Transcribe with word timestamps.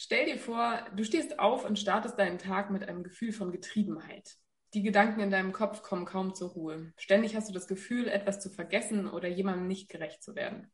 Stell 0.00 0.26
dir 0.26 0.38
vor, 0.38 0.86
du 0.94 1.02
stehst 1.02 1.40
auf 1.40 1.64
und 1.64 1.76
startest 1.76 2.20
deinen 2.20 2.38
Tag 2.38 2.70
mit 2.70 2.88
einem 2.88 3.02
Gefühl 3.02 3.32
von 3.32 3.50
Getriebenheit. 3.50 4.36
Die 4.72 4.84
Gedanken 4.84 5.18
in 5.18 5.32
deinem 5.32 5.50
Kopf 5.50 5.82
kommen 5.82 6.04
kaum 6.04 6.36
zur 6.36 6.50
Ruhe. 6.50 6.92
Ständig 6.96 7.34
hast 7.34 7.48
du 7.48 7.52
das 7.52 7.66
Gefühl, 7.66 8.06
etwas 8.06 8.38
zu 8.38 8.48
vergessen 8.48 9.08
oder 9.08 9.26
jemandem 9.26 9.66
nicht 9.66 9.88
gerecht 9.88 10.22
zu 10.22 10.36
werden. 10.36 10.70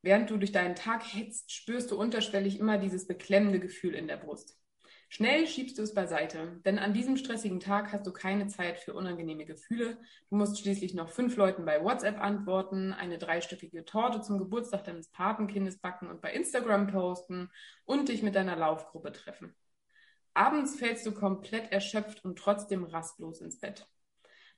Während 0.00 0.30
du 0.30 0.38
durch 0.38 0.50
deinen 0.50 0.76
Tag 0.76 1.02
hetzt, 1.02 1.52
spürst 1.52 1.90
du 1.90 2.00
unterschwellig 2.00 2.58
immer 2.58 2.78
dieses 2.78 3.06
beklemmende 3.06 3.60
Gefühl 3.60 3.94
in 3.94 4.08
der 4.08 4.16
Brust. 4.16 4.58
Schnell 5.10 5.46
schiebst 5.46 5.78
du 5.78 5.82
es 5.82 5.94
beiseite, 5.94 6.60
denn 6.66 6.78
an 6.78 6.92
diesem 6.92 7.16
stressigen 7.16 7.60
Tag 7.60 7.92
hast 7.92 8.06
du 8.06 8.12
keine 8.12 8.46
Zeit 8.46 8.78
für 8.78 8.92
unangenehme 8.92 9.46
Gefühle. 9.46 9.96
Du 10.28 10.36
musst 10.36 10.60
schließlich 10.60 10.92
noch 10.92 11.08
fünf 11.08 11.36
Leuten 11.36 11.64
bei 11.64 11.82
WhatsApp 11.82 12.20
antworten, 12.20 12.92
eine 12.92 13.16
dreistöckige 13.16 13.86
Torte 13.86 14.20
zum 14.20 14.38
Geburtstag 14.38 14.84
deines 14.84 15.08
Patenkindes 15.08 15.78
backen 15.78 16.08
und 16.08 16.20
bei 16.20 16.32
Instagram 16.34 16.88
posten 16.88 17.50
und 17.86 18.10
dich 18.10 18.22
mit 18.22 18.34
deiner 18.34 18.54
Laufgruppe 18.54 19.12
treffen. 19.12 19.56
Abends 20.34 20.76
fällst 20.76 21.06
du 21.06 21.12
komplett 21.12 21.72
erschöpft 21.72 22.22
und 22.22 22.38
trotzdem 22.38 22.84
rastlos 22.84 23.40
ins 23.40 23.58
Bett. 23.58 23.88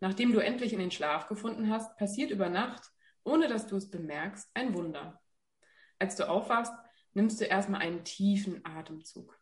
Nachdem 0.00 0.32
du 0.32 0.40
endlich 0.40 0.72
in 0.72 0.80
den 0.80 0.90
Schlaf 0.90 1.28
gefunden 1.28 1.70
hast, 1.70 1.96
passiert 1.96 2.32
über 2.32 2.48
Nacht, 2.48 2.90
ohne 3.22 3.46
dass 3.46 3.68
du 3.68 3.76
es 3.76 3.88
bemerkst, 3.88 4.50
ein 4.54 4.74
Wunder. 4.74 5.22
Als 6.00 6.16
du 6.16 6.28
aufwachst, 6.28 6.74
nimmst 7.14 7.40
du 7.40 7.44
erstmal 7.44 7.82
einen 7.82 8.02
tiefen 8.02 8.64
Atemzug. 8.64 9.39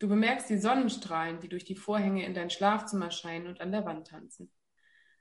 Du 0.00 0.08
bemerkst 0.08 0.48
die 0.48 0.56
Sonnenstrahlen, 0.56 1.40
die 1.40 1.50
durch 1.50 1.66
die 1.66 1.76
Vorhänge 1.76 2.24
in 2.24 2.32
dein 2.32 2.48
Schlafzimmer 2.48 3.10
scheinen 3.10 3.46
und 3.46 3.60
an 3.60 3.70
der 3.70 3.84
Wand 3.84 4.06
tanzen. 4.06 4.50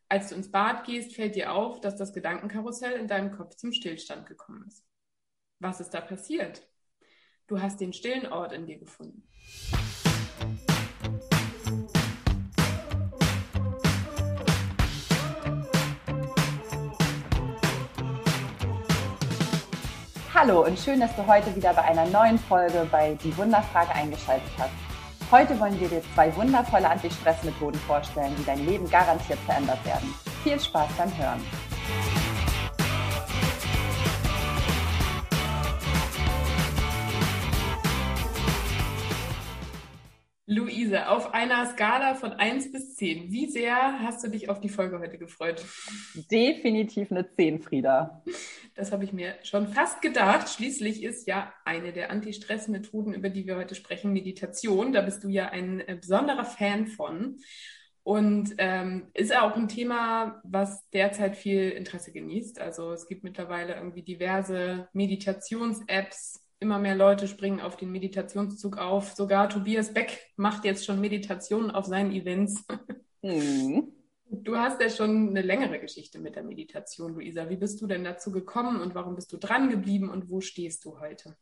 Als 0.07 0.29
du 0.29 0.35
ins 0.35 0.51
Bad 0.51 0.85
gehst, 0.85 1.15
fällt 1.15 1.35
dir 1.35 1.51
auf, 1.51 1.81
dass 1.81 1.97
das 1.97 2.13
Gedankenkarussell 2.13 2.93
in 2.93 3.09
deinem 3.09 3.31
Kopf 3.31 3.55
zum 3.55 3.73
Stillstand 3.73 4.25
gekommen 4.25 4.63
ist. 4.65 4.87
Was 5.59 5.81
ist 5.81 5.89
da 5.89 5.99
passiert? 5.99 6.65
Du 7.47 7.61
hast 7.61 7.81
den 7.81 7.91
stillen 7.91 8.31
Ort 8.31 8.53
in 8.53 8.67
dir 8.67 8.79
gefunden. 8.79 9.27
Hallo 20.41 20.65
und 20.65 20.79
schön, 20.79 21.01
dass 21.01 21.13
du 21.17 21.27
heute 21.27 21.53
wieder 21.53 21.73
bei 21.73 21.81
einer 21.81 22.05
neuen 22.05 22.39
Folge 22.39 22.87
bei 22.89 23.13
Die 23.21 23.35
Wunderfrage 23.35 23.91
eingeschaltet 23.91 24.49
hast. 24.57 24.71
Heute 25.29 25.59
wollen 25.59 25.77
wir 25.81 25.89
dir 25.89 26.01
zwei 26.15 26.33
wundervolle 26.33 26.89
Anti-Stress-Methoden 26.89 27.77
vorstellen, 27.79 28.33
die 28.39 28.45
dein 28.45 28.65
Leben 28.65 28.89
garantiert 28.89 29.39
verändert 29.39 29.83
werden. 29.83 30.13
Viel 30.41 30.57
Spaß 30.57 30.93
beim 30.97 31.17
Hören. 31.17 31.41
Luise, 40.45 41.09
auf 41.09 41.33
einer 41.33 41.65
Skala 41.65 42.15
von 42.15 42.31
1 42.31 42.71
bis 42.71 42.95
10, 42.95 43.29
wie 43.29 43.47
sehr 43.47 43.75
hast 43.99 44.23
du 44.23 44.29
dich 44.29 44.49
auf 44.49 44.61
die 44.61 44.69
Folge 44.69 44.99
heute 44.99 45.17
gefreut? 45.17 45.65
Definitiv 46.31 47.11
eine 47.11 47.29
10, 47.29 47.59
Frieda. 47.59 48.23
Das 48.79 48.93
habe 48.93 49.03
ich 49.03 49.11
mir 49.11 49.35
schon 49.43 49.67
fast 49.67 50.01
gedacht. 50.01 50.47
Schließlich 50.47 51.03
ist 51.03 51.27
ja 51.27 51.51
eine 51.65 51.91
der 51.91 52.11
Anti-Stress-Methoden, 52.11 53.13
über 53.13 53.29
die 53.29 53.45
wir 53.45 53.57
heute 53.57 53.75
sprechen, 53.75 54.13
Meditation. 54.13 54.93
Da 54.93 55.01
bist 55.01 55.21
du 55.25 55.27
ja 55.27 55.49
ein 55.49 55.81
äh, 55.81 55.97
besonderer 55.99 56.45
Fan 56.45 56.87
von. 56.87 57.39
Und 58.03 58.55
ähm, 58.57 59.09
ist 59.13 59.35
auch 59.35 59.57
ein 59.57 59.67
Thema, 59.67 60.41
was 60.45 60.89
derzeit 60.91 61.35
viel 61.35 61.71
Interesse 61.71 62.13
genießt. 62.13 62.61
Also 62.61 62.93
es 62.93 63.05
gibt 63.05 63.25
mittlerweile 63.25 63.75
irgendwie 63.75 64.01
diverse 64.01 64.87
Meditations-Apps, 64.93 66.41
immer 66.61 66.79
mehr 66.79 66.95
Leute 66.95 67.27
springen 67.27 67.59
auf 67.59 67.75
den 67.75 67.91
Meditationszug 67.91 68.77
auf. 68.77 69.11
Sogar 69.11 69.49
Tobias 69.49 69.93
Beck 69.93 70.31
macht 70.37 70.63
jetzt 70.63 70.85
schon 70.85 71.01
Meditationen 71.01 71.69
auf 71.71 71.85
seinen 71.85 72.13
Events. 72.13 72.65
Mhm. 73.21 73.98
Du 74.31 74.55
hast 74.55 74.79
ja 74.79 74.89
schon 74.89 75.29
eine 75.29 75.41
längere 75.41 75.79
Geschichte 75.79 76.19
mit 76.19 76.35
der 76.35 76.43
Meditation, 76.43 77.15
Luisa. 77.15 77.49
Wie 77.49 77.55
bist 77.55 77.81
du 77.81 77.87
denn 77.87 78.03
dazu 78.03 78.31
gekommen 78.31 78.79
und 78.79 78.93
warum 78.93 79.15
bist 79.15 79.33
du 79.33 79.37
dran 79.37 79.69
geblieben 79.69 80.09
und 80.09 80.29
wo 80.29 80.39
stehst 80.39 80.85
du 80.85 80.99
heute? 80.99 81.35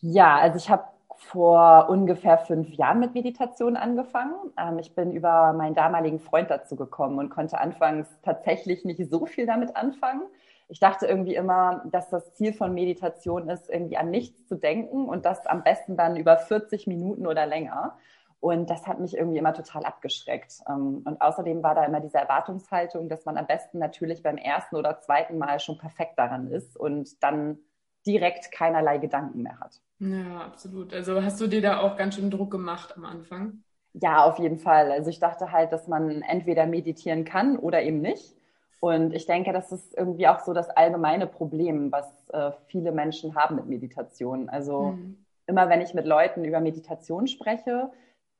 Ja, 0.00 0.38
also 0.38 0.56
ich 0.56 0.70
habe 0.70 0.84
vor 1.16 1.88
ungefähr 1.90 2.38
fünf 2.38 2.70
Jahren 2.74 3.00
mit 3.00 3.12
Meditation 3.12 3.76
angefangen. 3.76 4.34
Ähm, 4.56 4.78
ich 4.78 4.94
bin 4.94 5.12
über 5.12 5.52
meinen 5.52 5.74
damaligen 5.74 6.20
Freund 6.20 6.50
dazu 6.50 6.76
gekommen 6.76 7.18
und 7.18 7.28
konnte 7.28 7.58
anfangs 7.58 8.08
tatsächlich 8.22 8.84
nicht 8.84 9.10
so 9.10 9.26
viel 9.26 9.44
damit 9.44 9.76
anfangen 9.76 10.22
ich 10.70 10.80
dachte 10.80 11.06
irgendwie 11.06 11.34
immer, 11.34 11.82
dass 11.90 12.10
das 12.10 12.34
Ziel 12.34 12.52
von 12.52 12.74
Meditation 12.74 13.48
ist, 13.48 13.70
irgendwie 13.70 13.96
an 13.96 14.10
nichts 14.10 14.46
zu 14.46 14.54
denken 14.54 15.08
und 15.08 15.24
das 15.24 15.46
am 15.46 15.64
besten 15.64 15.96
dann 15.96 16.16
über 16.16 16.36
40 16.36 16.86
Minuten 16.86 17.26
oder 17.26 17.46
länger. 17.46 17.96
Und 18.40 18.70
das 18.70 18.86
hat 18.86 19.00
mich 19.00 19.16
irgendwie 19.16 19.38
immer 19.38 19.52
total 19.52 19.84
abgeschreckt. 19.84 20.60
Ähm, 20.68 21.02
und 21.04 21.20
außerdem 21.20 21.62
war 21.62 21.74
da 21.74 21.84
immer 21.84 22.00
diese 22.00 22.18
Erwartungshaltung, 22.18 23.08
dass 23.08 23.24
man 23.24 23.36
am 23.36 23.46
besten 23.46 23.78
natürlich 23.78 24.22
beim 24.22 24.36
ersten 24.36 24.76
oder 24.76 25.00
zweiten 25.00 25.38
Mal 25.38 25.58
schon 25.58 25.78
perfekt 25.78 26.18
daran 26.18 26.48
ist 26.48 26.76
und 26.76 27.22
dann 27.22 27.58
direkt 28.06 28.52
keinerlei 28.52 28.98
Gedanken 28.98 29.42
mehr 29.42 29.58
hat. 29.58 29.80
Ja, 29.98 30.42
absolut. 30.46 30.94
Also 30.94 31.22
hast 31.22 31.40
du 31.40 31.48
dir 31.48 31.60
da 31.60 31.80
auch 31.80 31.96
ganz 31.96 32.14
schön 32.14 32.30
Druck 32.30 32.50
gemacht 32.50 32.94
am 32.96 33.04
Anfang? 33.04 33.64
Ja, 33.94 34.24
auf 34.24 34.38
jeden 34.38 34.58
Fall. 34.58 34.92
Also 34.92 35.10
ich 35.10 35.18
dachte 35.18 35.50
halt, 35.50 35.72
dass 35.72 35.88
man 35.88 36.22
entweder 36.22 36.66
meditieren 36.66 37.24
kann 37.24 37.56
oder 37.58 37.82
eben 37.82 38.00
nicht. 38.00 38.36
Und 38.80 39.12
ich 39.12 39.26
denke, 39.26 39.52
das 39.52 39.72
ist 39.72 39.96
irgendwie 39.96 40.28
auch 40.28 40.38
so 40.40 40.52
das 40.52 40.70
allgemeine 40.70 41.26
Problem, 41.26 41.90
was 41.90 42.06
äh, 42.28 42.52
viele 42.68 42.92
Menschen 42.92 43.34
haben 43.34 43.56
mit 43.56 43.66
Meditation. 43.66 44.48
Also 44.48 44.92
mhm. 44.92 45.24
immer 45.46 45.68
wenn 45.68 45.80
ich 45.80 45.94
mit 45.94 46.06
Leuten 46.06 46.44
über 46.44 46.60
Meditation 46.60 47.26
spreche, 47.26 47.90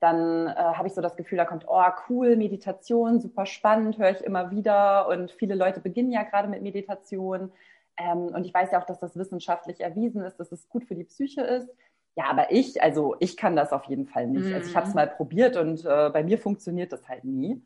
dann 0.00 0.47
äh, 0.47 0.54
habe 0.54 0.86
ich 0.86 0.94
so 0.94 1.00
das 1.00 1.16
Gefühl, 1.16 1.38
da 1.38 1.44
kommt, 1.44 1.64
oh 1.66 1.84
cool, 2.09 2.36
Meditation, 2.36 3.20
super 3.20 3.47
spannend, 3.47 3.98
höre 3.98 4.10
ich 4.10 4.20
immer 4.20 4.50
wieder. 4.50 5.09
Und 5.09 5.32
viele 5.32 5.54
Leute 5.54 5.81
beginnen 5.81 6.12
ja 6.12 6.22
gerade 6.22 6.48
mit 6.48 6.62
Meditation. 6.62 7.50
Ähm, 7.97 8.28
und 8.28 8.44
ich 8.44 8.54
weiß 8.54 8.70
ja 8.72 8.81
auch, 8.81 8.87
dass 8.87 9.00
das 9.00 9.16
wissenschaftlich 9.16 9.81
erwiesen 9.81 10.22
ist, 10.22 10.38
dass 10.38 10.53
es 10.53 10.69
gut 10.69 10.84
für 10.84 10.94
die 10.94 11.04
Psyche 11.04 11.42
ist. 11.42 11.69
Ja, 12.16 12.25
aber 12.31 12.50
ich, 12.50 12.82
also 12.82 13.16
ich 13.20 13.37
kann 13.37 13.56
das 13.56 13.72
auf 13.72 13.84
jeden 13.84 14.06
Fall 14.06 14.26
nicht. 14.26 14.47
Mhm. 14.47 14.54
Also 14.54 14.70
ich 14.70 14.76
habe 14.76 14.87
es 14.87 14.94
mhm. 14.94 15.00
mal 15.00 15.06
probiert 15.08 15.56
und 15.56 15.84
äh, 15.84 16.10
bei 16.10 16.22
mir 16.22 16.38
funktioniert 16.38 16.92
das 16.92 17.08
halt 17.08 17.25
nie. 17.25 17.60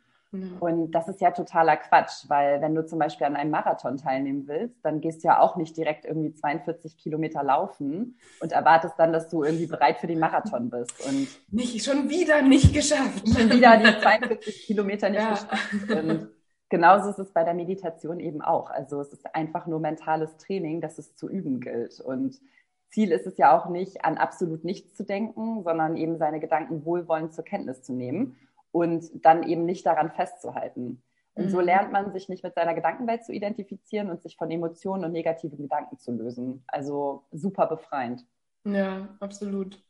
Und 0.61 0.93
das 0.93 1.09
ist 1.09 1.21
ja 1.21 1.31
totaler 1.31 1.77
Quatsch, 1.77 2.25
weil 2.29 2.63
wenn 2.63 2.75
du 2.75 2.87
zum 2.87 2.99
Beispiel 2.99 3.27
an 3.27 3.37
einem 3.37 3.51
Marathon 3.51 3.99
teilnehmen 3.99 4.49
willst, 4.49 4.83
dann 4.83 5.03
gehst 5.03 5.23
du 5.23 5.29
ja 5.29 5.41
auch 5.41 5.57
nicht 5.57 5.77
direkt 5.77 6.07
irgendwie 6.07 6.33
42 6.33 6.97
Kilometer 6.97 7.43
laufen 7.43 8.17
und 8.41 8.53
erwartest 8.53 8.95
dann, 8.97 9.13
dass 9.13 9.29
du 9.29 9.45
irgendwie 9.45 9.67
bereit 9.67 9.99
für 9.99 10.07
den 10.07 10.19
Marathon 10.19 10.71
bist. 10.71 11.07
Und 11.07 11.29
nicht, 11.51 11.85
schon 11.85 12.09
wieder 12.09 12.41
nicht 12.41 12.73
geschafft. 12.73 13.29
Schon 13.29 13.51
wieder 13.51 13.77
die 13.77 14.01
42 14.01 14.67
Kilometer 14.67 15.11
nicht 15.11 15.21
ja. 15.21 15.31
geschafft. 15.31 15.91
Und 15.91 16.29
genauso 16.71 17.11
ist 17.11 17.19
es 17.19 17.31
bei 17.33 17.45
der 17.45 17.55
Meditation 17.55 18.19
eben 18.19 18.41
auch. 18.41 18.71
Also 18.71 19.03
es 19.03 19.13
ist 19.13 19.35
einfach 19.35 19.67
nur 19.67 19.81
mentales 19.81 20.39
Training, 20.39 20.81
das 20.81 20.97
es 20.97 21.15
zu 21.15 21.29
üben 21.29 21.61
gilt. 21.61 22.01
Und 22.01 22.41
Ziel 22.89 23.13
ist 23.13 23.27
es 23.27 23.37
ja 23.37 23.55
auch 23.55 23.69
nicht, 23.69 24.03
an 24.07 24.17
absolut 24.17 24.65
nichts 24.65 24.97
zu 24.97 25.05
denken, 25.05 25.63
sondern 25.63 25.99
eben 25.99 26.17
seine 26.17 26.41
Gedanken 26.41 26.87
wohlwollend 26.87 27.35
zur 27.35 27.45
Kenntnis 27.45 27.83
zu 27.83 27.93
nehmen 27.93 28.39
und 28.73 29.25
dann 29.25 29.45
eben 29.45 29.65
nicht 29.65 29.87
daran 29.87 30.11
festzuhalten. 30.11 31.03
Und 31.35 31.51
so 31.51 31.59
mhm. 31.59 31.65
lernt 31.65 31.93
man 31.93 32.13
sich 32.13 32.29
nicht 32.29 32.43
mit 32.45 32.55
seiner 32.55 32.75
Gedankenwelt 32.75 33.25
zu 33.25 33.33
identifizieren 33.33 34.11
und 34.11 34.23
sich 34.23 34.37
von 34.37 34.51
Emotionen 34.51 35.05
und 35.05 35.13
negativen 35.13 35.59
Gedanken 35.59 35.99
zu 35.99 36.13
lösen. 36.13 36.63
Also 36.67 37.25
super 37.31 37.67
befreiend. 37.67 38.27
Ja, 38.65 39.17
absolut. 39.21 39.83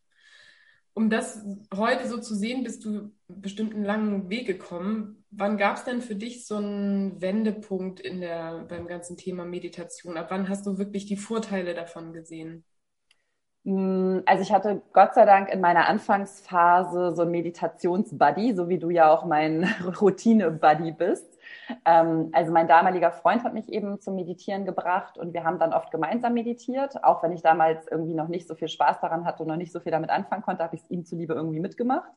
Um 0.95 1.09
das 1.09 1.45
heute 1.75 2.07
so 2.07 2.19
zu 2.19 2.35
sehen, 2.35 2.65
bist 2.65 2.85
du 2.85 3.13
bestimmt 3.27 3.75
einen 3.75 3.85
langen 3.85 4.29
Weg 4.29 4.47
gekommen. 4.47 5.25
Wann 5.31 5.57
gab 5.57 5.77
es 5.77 5.85
denn 5.85 6.03
für 6.03 6.15
dich 6.15 6.47
so 6.47 6.57
einen 6.57 7.21
Wendepunkt 7.21 7.99
in 7.99 8.21
der, 8.21 8.67
beim 8.69 8.87
ganzen 8.87 9.17
Thema 9.17 9.45
Meditation? 9.45 10.19
Ab 10.19 10.27
wann 10.31 10.49
hast 10.49 10.67
du 10.67 10.79
wirklich 10.79 11.07
die 11.07 11.17
Vorteile 11.17 11.75
davon 11.75 12.13
gesehen? 12.13 12.65
Mm, 13.65 14.21
also 14.27 14.43
ich 14.43 14.53
hatte 14.53 14.83
Gott 14.93 15.15
sei 15.15 15.25
Dank 15.25 15.49
in 15.49 15.61
meiner 15.61 15.89
Anfangsphase 15.89 17.15
so 17.15 17.23
ein 17.23 17.31
Meditationsbuddy, 17.31 18.55
so 18.55 18.69
wie 18.69 18.79
du 18.79 18.91
ja 18.91 19.13
auch 19.13 19.25
mein 19.25 19.65
Routine-Buddy 20.01 20.93
bist. 20.93 21.39
Ähm, 21.85 22.31
also 22.33 22.53
mein 22.53 22.67
damaliger 22.67 23.13
Freund 23.13 23.45
hat 23.45 23.55
mich 23.55 23.73
eben 23.73 24.01
zum 24.01 24.17
Meditieren 24.17 24.65
gebracht 24.65 25.17
und 25.17 25.33
wir 25.33 25.45
haben 25.45 25.59
dann 25.59 25.73
oft 25.73 25.91
gemeinsam 25.93 26.35
meditiert. 26.35 27.05
Auch 27.05 27.23
wenn 27.23 27.33
ich 27.33 27.43
damals 27.43 27.87
irgendwie 27.89 28.15
noch 28.15 28.29
nicht 28.29 28.49
so 28.49 28.55
viel 28.57 28.69
Spaß 28.69 29.01
daran 29.01 29.25
hatte 29.25 29.43
und 29.43 29.49
noch 29.49 29.57
nicht 29.57 29.73
so 29.73 29.81
viel 29.81 29.93
damit 29.93 30.11
anfangen 30.11 30.43
konnte, 30.43 30.65
habe 30.65 30.75
ich 30.75 30.83
es 30.83 30.91
ihm 30.91 31.05
zuliebe 31.05 31.35
irgendwie 31.35 31.61
mitgemacht. 31.61 32.11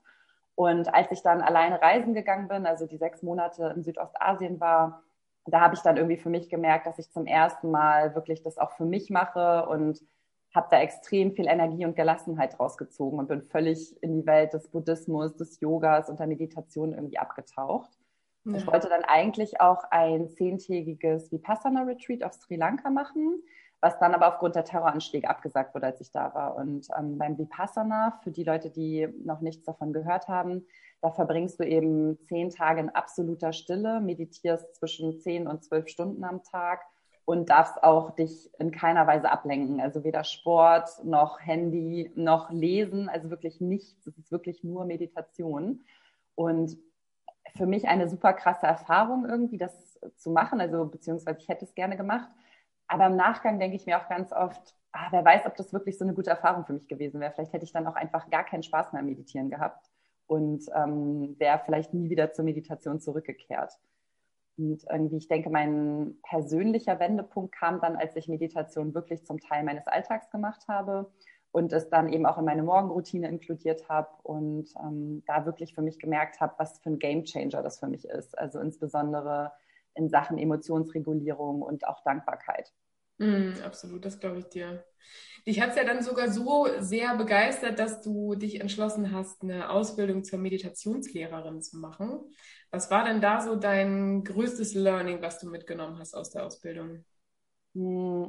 Und 0.55 0.93
als 0.93 1.11
ich 1.11 1.21
dann 1.21 1.41
alleine 1.41 1.81
reisen 1.81 2.13
gegangen 2.13 2.47
bin, 2.47 2.65
also 2.65 2.87
die 2.87 2.97
sechs 2.97 3.21
Monate 3.21 3.73
in 3.75 3.83
Südostasien 3.83 4.59
war, 4.59 5.03
da 5.45 5.61
habe 5.61 5.75
ich 5.75 5.81
dann 5.81 5.97
irgendwie 5.97 6.17
für 6.17 6.29
mich 6.29 6.49
gemerkt, 6.49 6.87
dass 6.87 6.97
ich 6.97 7.11
zum 7.11 7.27
ersten 7.27 7.69
Mal 7.69 8.15
wirklich 8.15 8.41
das 8.41 8.57
auch 8.57 8.71
für 8.71 8.85
mich 8.85 9.09
mache 9.09 9.67
und 9.67 9.99
habe 10.55 10.67
da 10.71 10.79
extrem 10.79 11.33
viel 11.33 11.47
Energie 11.47 11.85
und 11.85 11.95
Gelassenheit 11.95 12.59
rausgezogen 12.59 13.19
und 13.19 13.27
bin 13.27 13.43
völlig 13.43 14.01
in 14.01 14.13
die 14.13 14.25
Welt 14.25 14.53
des 14.53 14.69
Buddhismus, 14.69 15.35
des 15.35 15.59
Yogas 15.59 16.09
und 16.09 16.19
der 16.19 16.27
Meditation 16.27 16.93
irgendwie 16.93 17.17
abgetaucht. 17.17 17.91
Ja. 18.45 18.55
Ich 18.55 18.67
wollte 18.67 18.87
dann 18.87 19.03
eigentlich 19.03 19.59
auch 19.59 19.83
ein 19.91 20.29
zehntägiges 20.29 21.31
Vipassana-Retreat 21.31 22.23
auf 22.23 22.33
Sri 22.33 22.55
Lanka 22.55 22.89
machen, 22.89 23.43
was 23.81 23.99
dann 23.99 24.13
aber 24.13 24.29
aufgrund 24.29 24.55
der 24.55 24.63
Terroranschläge 24.63 25.29
abgesagt 25.29 25.75
wurde, 25.75 25.87
als 25.87 25.99
ich 25.99 26.11
da 26.11 26.33
war. 26.33 26.55
Und 26.55 26.87
ähm, 26.97 27.17
beim 27.17 27.37
Vipassana, 27.37 28.19
für 28.23 28.31
die 28.31 28.43
Leute, 28.43 28.69
die 28.69 29.07
noch 29.23 29.41
nichts 29.41 29.65
davon 29.65 29.93
gehört 29.93 30.27
haben, 30.27 30.65
da 31.01 31.11
verbringst 31.11 31.59
du 31.59 31.67
eben 31.67 32.17
zehn 32.27 32.49
Tage 32.49 32.79
in 32.79 32.89
absoluter 32.89 33.51
Stille, 33.51 33.99
meditierst 33.99 34.75
zwischen 34.75 35.19
zehn 35.19 35.47
und 35.47 35.63
zwölf 35.63 35.87
Stunden 35.87 36.23
am 36.23 36.41
Tag 36.43 36.81
und 37.25 37.49
darfst 37.49 37.83
auch 37.83 38.11
dich 38.11 38.51
in 38.59 38.71
keiner 38.71 39.07
Weise 39.07 39.31
ablenken. 39.31 39.81
Also 39.81 40.03
weder 40.03 40.23
Sport 40.23 41.03
noch 41.03 41.39
Handy 41.41 42.11
noch 42.15 42.51
Lesen, 42.51 43.09
also 43.09 43.31
wirklich 43.31 43.59
nichts. 43.59 44.05
Es 44.05 44.17
ist 44.17 44.31
wirklich 44.31 44.63
nur 44.63 44.85
Meditation. 44.85 45.83
Und 46.35 46.77
für 47.55 47.65
mich 47.65 47.87
eine 47.87 48.07
super 48.07 48.33
krasse 48.33 48.67
Erfahrung 48.67 49.25
irgendwie, 49.25 49.57
das 49.57 49.99
zu 50.17 50.29
machen. 50.29 50.61
Also 50.61 50.85
beziehungsweise 50.85 51.39
ich 51.39 51.49
hätte 51.49 51.65
es 51.65 51.73
gerne 51.73 51.97
gemacht. 51.97 52.29
Aber 52.87 53.07
im 53.07 53.15
Nachgang 53.15 53.59
denke 53.59 53.75
ich 53.75 53.87
mir 53.87 53.99
auch 53.99 54.07
ganz 54.07 54.31
oft, 54.31 54.75
ah, 54.91 55.07
wer 55.09 55.25
weiß, 55.25 55.47
ob 55.47 55.55
das 55.55 55.73
wirklich 55.73 55.97
so 55.97 56.05
eine 56.05 56.13
gute 56.13 56.29
Erfahrung 56.29 56.65
für 56.65 56.73
mich 56.73 56.87
gewesen 56.87 57.19
wäre. 57.19 57.31
Vielleicht 57.31 57.53
hätte 57.53 57.65
ich 57.65 57.73
dann 57.73 57.87
auch 57.87 57.95
einfach 57.95 58.29
gar 58.29 58.43
keinen 58.43 58.61
Spaß 58.61 58.93
mehr 58.93 58.99
am 58.99 59.07
Meditieren 59.07 59.49
gehabt 59.49 59.89
und 60.27 60.65
ähm, 60.75 61.35
wäre 61.39 61.59
vielleicht 61.65 61.93
nie 61.93 62.09
wieder 62.11 62.31
zur 62.33 62.45
Meditation 62.45 62.99
zurückgekehrt. 62.99 63.73
Und 64.57 64.85
irgendwie, 64.89 65.17
ich 65.17 65.27
denke, 65.27 65.49
mein 65.49 66.15
persönlicher 66.23 66.99
Wendepunkt 66.99 67.53
kam 67.53 67.81
dann, 67.81 67.95
als 67.95 68.15
ich 68.15 68.27
Meditation 68.27 68.93
wirklich 68.93 69.25
zum 69.25 69.39
Teil 69.39 69.63
meines 69.63 69.87
Alltags 69.87 70.29
gemacht 70.29 70.67
habe 70.67 71.11
und 71.51 71.73
es 71.73 71.89
dann 71.89 72.09
eben 72.09 72.25
auch 72.25 72.37
in 72.37 72.45
meine 72.45 72.63
Morgenroutine 72.63 73.27
inkludiert 73.27 73.89
habe 73.89 74.09
und 74.23 74.73
ähm, 74.81 75.23
da 75.25 75.45
wirklich 75.45 75.73
für 75.73 75.81
mich 75.81 75.99
gemerkt 75.99 76.39
habe, 76.39 76.53
was 76.57 76.79
für 76.79 76.89
ein 76.89 76.99
Gamechanger 76.99 77.61
das 77.61 77.79
für 77.79 77.87
mich 77.87 78.05
ist. 78.05 78.37
Also 78.37 78.59
insbesondere 78.59 79.51
in 79.93 80.09
Sachen 80.09 80.37
Emotionsregulierung 80.37 81.61
und 81.61 81.87
auch 81.87 82.01
Dankbarkeit. 82.03 82.73
Mm, 83.17 83.53
absolut, 83.63 84.03
das 84.05 84.19
glaube 84.19 84.39
ich 84.39 84.45
dir. 84.45 84.83
Dich 85.47 85.61
hat 85.61 85.69
es 85.71 85.75
ja 85.75 85.83
dann 85.83 86.01
sogar 86.01 86.29
so 86.29 86.67
sehr 86.79 87.15
begeistert, 87.15 87.79
dass 87.79 88.01
du 88.01 88.35
dich 88.35 88.59
entschlossen 88.59 89.11
hast, 89.13 89.43
eine 89.43 89.69
Ausbildung 89.69 90.23
zur 90.23 90.39
Meditationslehrerin 90.39 91.61
zu 91.61 91.77
machen. 91.77 92.19
Was 92.71 92.89
war 92.89 93.05
denn 93.05 93.21
da 93.21 93.41
so 93.41 93.55
dein 93.55 94.23
größtes 94.23 94.73
Learning, 94.73 95.21
was 95.21 95.39
du 95.39 95.49
mitgenommen 95.49 95.99
hast 95.99 96.15
aus 96.15 96.31
der 96.31 96.45
Ausbildung? 96.45 97.05
Mm, 97.73 98.25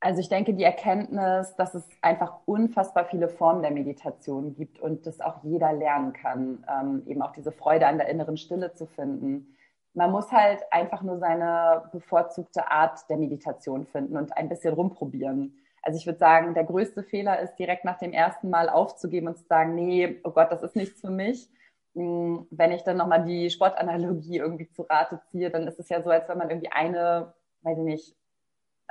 also 0.00 0.20
ich 0.20 0.28
denke, 0.28 0.54
die 0.54 0.62
Erkenntnis, 0.62 1.54
dass 1.56 1.74
es 1.74 1.84
einfach 2.00 2.38
unfassbar 2.46 3.06
viele 3.06 3.28
Formen 3.28 3.62
der 3.62 3.72
Meditation 3.72 4.54
gibt 4.54 4.78
und 4.78 5.04
das 5.06 5.20
auch 5.20 5.42
jeder 5.42 5.72
lernen 5.72 6.12
kann, 6.12 6.64
ähm, 6.68 7.02
eben 7.06 7.20
auch 7.20 7.32
diese 7.32 7.50
Freude 7.50 7.88
an 7.88 7.98
der 7.98 8.08
inneren 8.08 8.36
Stille 8.36 8.72
zu 8.74 8.86
finden 8.86 9.56
man 9.98 10.12
muss 10.12 10.30
halt 10.30 10.60
einfach 10.70 11.02
nur 11.02 11.18
seine 11.18 11.88
bevorzugte 11.90 12.70
Art 12.70 13.00
der 13.10 13.16
Meditation 13.16 13.84
finden 13.84 14.16
und 14.16 14.36
ein 14.36 14.48
bisschen 14.48 14.72
rumprobieren. 14.72 15.58
Also 15.82 15.98
ich 15.98 16.06
würde 16.06 16.20
sagen, 16.20 16.54
der 16.54 16.62
größte 16.62 17.02
Fehler 17.02 17.40
ist, 17.40 17.56
direkt 17.56 17.84
nach 17.84 17.98
dem 17.98 18.12
ersten 18.12 18.48
Mal 18.48 18.68
aufzugeben 18.68 19.26
und 19.26 19.38
zu 19.38 19.44
sagen, 19.46 19.74
nee, 19.74 20.20
oh 20.22 20.30
Gott, 20.30 20.52
das 20.52 20.62
ist 20.62 20.76
nichts 20.76 21.00
für 21.00 21.10
mich. 21.10 21.50
Hm, 21.96 22.46
wenn 22.52 22.70
ich 22.70 22.84
dann 22.84 22.96
nochmal 22.96 23.24
die 23.24 23.50
Sportanalogie 23.50 24.36
irgendwie 24.36 24.70
zu 24.70 24.82
Rate 24.82 25.20
ziehe, 25.32 25.50
dann 25.50 25.66
ist 25.66 25.80
es 25.80 25.88
ja 25.88 26.00
so, 26.00 26.10
als 26.10 26.28
wenn 26.28 26.38
man 26.38 26.48
irgendwie 26.48 26.70
eine, 26.70 27.34
weiß 27.62 27.78
ich 27.78 27.84
nicht, 27.84 28.16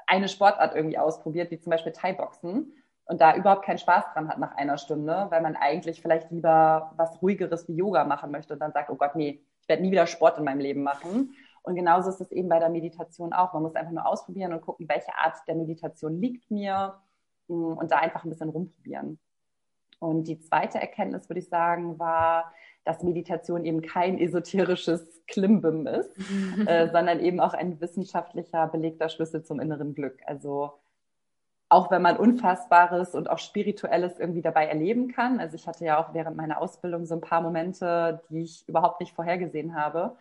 eine 0.07 0.27
Sportart 0.27 0.75
irgendwie 0.75 0.97
ausprobiert, 0.97 1.51
wie 1.51 1.59
zum 1.59 1.69
Beispiel 1.69 1.93
Thai-Boxen 1.93 2.73
und 3.05 3.21
da 3.21 3.33
überhaupt 3.33 3.63
keinen 3.63 3.77
Spaß 3.77 4.11
dran 4.13 4.27
hat 4.27 4.39
nach 4.39 4.57
einer 4.57 4.77
Stunde, 4.77 5.27
weil 5.29 5.41
man 5.41 5.55
eigentlich 5.55 6.01
vielleicht 6.01 6.31
lieber 6.31 6.91
was 6.97 7.21
ruhigeres 7.21 7.65
wie 7.69 7.75
Yoga 7.75 8.03
machen 8.03 8.29
möchte 8.29 8.53
und 8.53 8.59
dann 8.59 8.73
sagt, 8.73 8.89
oh 8.89 8.95
Gott, 8.95 9.15
nee, 9.15 9.41
ich 9.67 9.69
werde 9.69 9.83
nie 9.83 9.91
wieder 9.91 10.07
Sport 10.07 10.37
in 10.37 10.45
meinem 10.45 10.61
Leben 10.61 10.81
machen. 10.81 11.35
Und 11.61 11.75
genauso 11.75 12.09
ist 12.09 12.21
es 12.21 12.31
eben 12.31 12.47
bei 12.47 12.59
der 12.59 12.69
Meditation 12.69 13.33
auch. 13.33 13.51
Man 13.51 13.63
muss 13.63 13.75
einfach 13.75 13.91
nur 13.91 14.07
ausprobieren 14.07 14.53
und 14.53 14.61
gucken, 14.61 14.87
welche 14.87 15.13
Art 15.17 15.35
der 15.45 15.55
Meditation 15.55 16.21
liegt 16.21 16.49
mir 16.49 16.95
mm, 17.49 17.73
und 17.73 17.91
da 17.91 17.97
einfach 17.97 18.23
ein 18.23 18.29
bisschen 18.29 18.47
rumprobieren. 18.47 19.19
Und 19.99 20.29
die 20.29 20.39
zweite 20.39 20.79
Erkenntnis, 20.79 21.27
würde 21.27 21.41
ich 21.41 21.49
sagen, 21.49 21.99
war, 21.99 22.53
dass 22.85 23.03
Meditation 23.03 23.65
eben 23.65 23.81
kein 23.81 24.17
esoterisches 24.17 25.21
Klimbim 25.27 25.85
ist, 25.85 26.11
äh, 26.65 26.89
sondern 26.89 27.19
eben 27.19 27.41
auch 27.41 27.53
ein 27.53 27.81
wissenschaftlicher 27.81 28.67
belegter 28.67 29.09
Schlüssel 29.09 29.43
zum 29.43 29.59
inneren 29.59 29.93
Glück. 29.93 30.21
Also 30.25 30.71
auch 31.69 31.91
wenn 31.91 32.01
man 32.01 32.17
Unfassbares 32.17 33.13
und 33.13 33.29
auch 33.29 33.39
Spirituelles 33.39 34.19
irgendwie 34.19 34.41
dabei 34.41 34.67
erleben 34.67 35.09
kann. 35.09 35.39
Also 35.39 35.55
ich 35.55 35.67
hatte 35.67 35.83
ja 35.85 35.99
auch 35.99 36.13
während 36.13 36.37
meiner 36.37 36.61
Ausbildung 36.61 37.05
so 37.05 37.15
ein 37.15 37.21
paar 37.21 37.41
Momente, 37.41 38.21
die 38.29 38.43
ich 38.43 38.67
überhaupt 38.67 39.01
nicht 39.01 39.13
vorhergesehen 39.13 39.75
habe. 39.75 40.15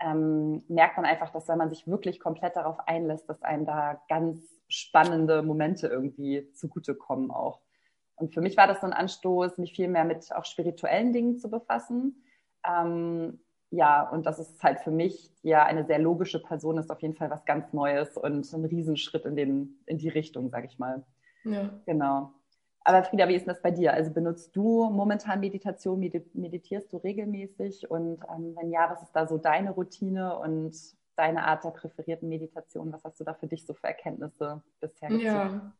Ähm, 0.00 0.62
merkt 0.68 0.96
man 0.96 1.06
einfach, 1.06 1.30
dass 1.30 1.48
wenn 1.48 1.58
man 1.58 1.70
sich 1.70 1.86
wirklich 1.86 2.20
komplett 2.20 2.56
darauf 2.56 2.78
einlässt, 2.86 3.28
dass 3.28 3.42
einem 3.42 3.64
da 3.64 4.02
ganz 4.08 4.40
spannende 4.68 5.42
Momente 5.42 5.86
irgendwie 5.86 6.50
zugutekommen 6.52 7.30
auch. 7.30 7.60
Und 8.16 8.34
für 8.34 8.40
mich 8.40 8.56
war 8.56 8.66
das 8.66 8.80
so 8.80 8.86
ein 8.86 8.92
Anstoß, 8.92 9.58
mich 9.58 9.72
viel 9.74 9.88
mehr 9.88 10.04
mit 10.04 10.30
auch 10.34 10.44
spirituellen 10.44 11.12
Dingen 11.12 11.38
zu 11.38 11.50
befassen. 11.50 12.22
Ähm, 12.66 13.40
ja, 13.72 14.08
und 14.08 14.26
das 14.26 14.38
ist 14.38 14.62
halt 14.62 14.80
für 14.80 14.90
mich, 14.90 15.32
ja 15.42 15.64
eine 15.64 15.84
sehr 15.84 15.98
logische 15.98 16.40
Person 16.40 16.78
ist, 16.78 16.90
auf 16.90 17.00
jeden 17.00 17.16
Fall 17.16 17.30
was 17.30 17.44
ganz 17.46 17.72
Neues 17.72 18.16
und 18.16 18.52
ein 18.52 18.64
Riesenschritt 18.66 19.24
in, 19.24 19.34
den, 19.34 19.80
in 19.86 19.98
die 19.98 20.10
Richtung, 20.10 20.50
sage 20.50 20.66
ich 20.66 20.78
mal. 20.78 21.02
Ja. 21.44 21.70
Genau. 21.86 22.32
Aber 22.84 23.02
Frieda, 23.02 23.28
wie 23.28 23.34
ist 23.34 23.48
das 23.48 23.62
bei 23.62 23.70
dir? 23.70 23.94
Also 23.94 24.12
benutzt 24.12 24.54
du 24.54 24.90
momentan 24.90 25.40
Meditation? 25.40 26.00
Meditierst 26.34 26.92
du 26.92 26.98
regelmäßig? 26.98 27.90
Und 27.90 28.20
ähm, 28.28 28.54
wenn 28.56 28.70
ja, 28.70 28.90
was 28.90 29.02
ist 29.02 29.12
da 29.12 29.26
so 29.26 29.38
deine 29.38 29.70
Routine 29.70 30.38
und 30.38 30.74
deine 31.16 31.44
Art 31.44 31.64
der 31.64 31.70
präferierten 31.70 32.28
Meditation? 32.28 32.92
Was 32.92 33.04
hast 33.04 33.20
du 33.20 33.24
da 33.24 33.34
für 33.34 33.46
dich 33.46 33.64
so 33.64 33.72
für 33.72 33.86
Erkenntnisse 33.86 34.62
bisher? 34.80 35.08
Gezogen? 35.08 35.24
Ja, 35.24 35.72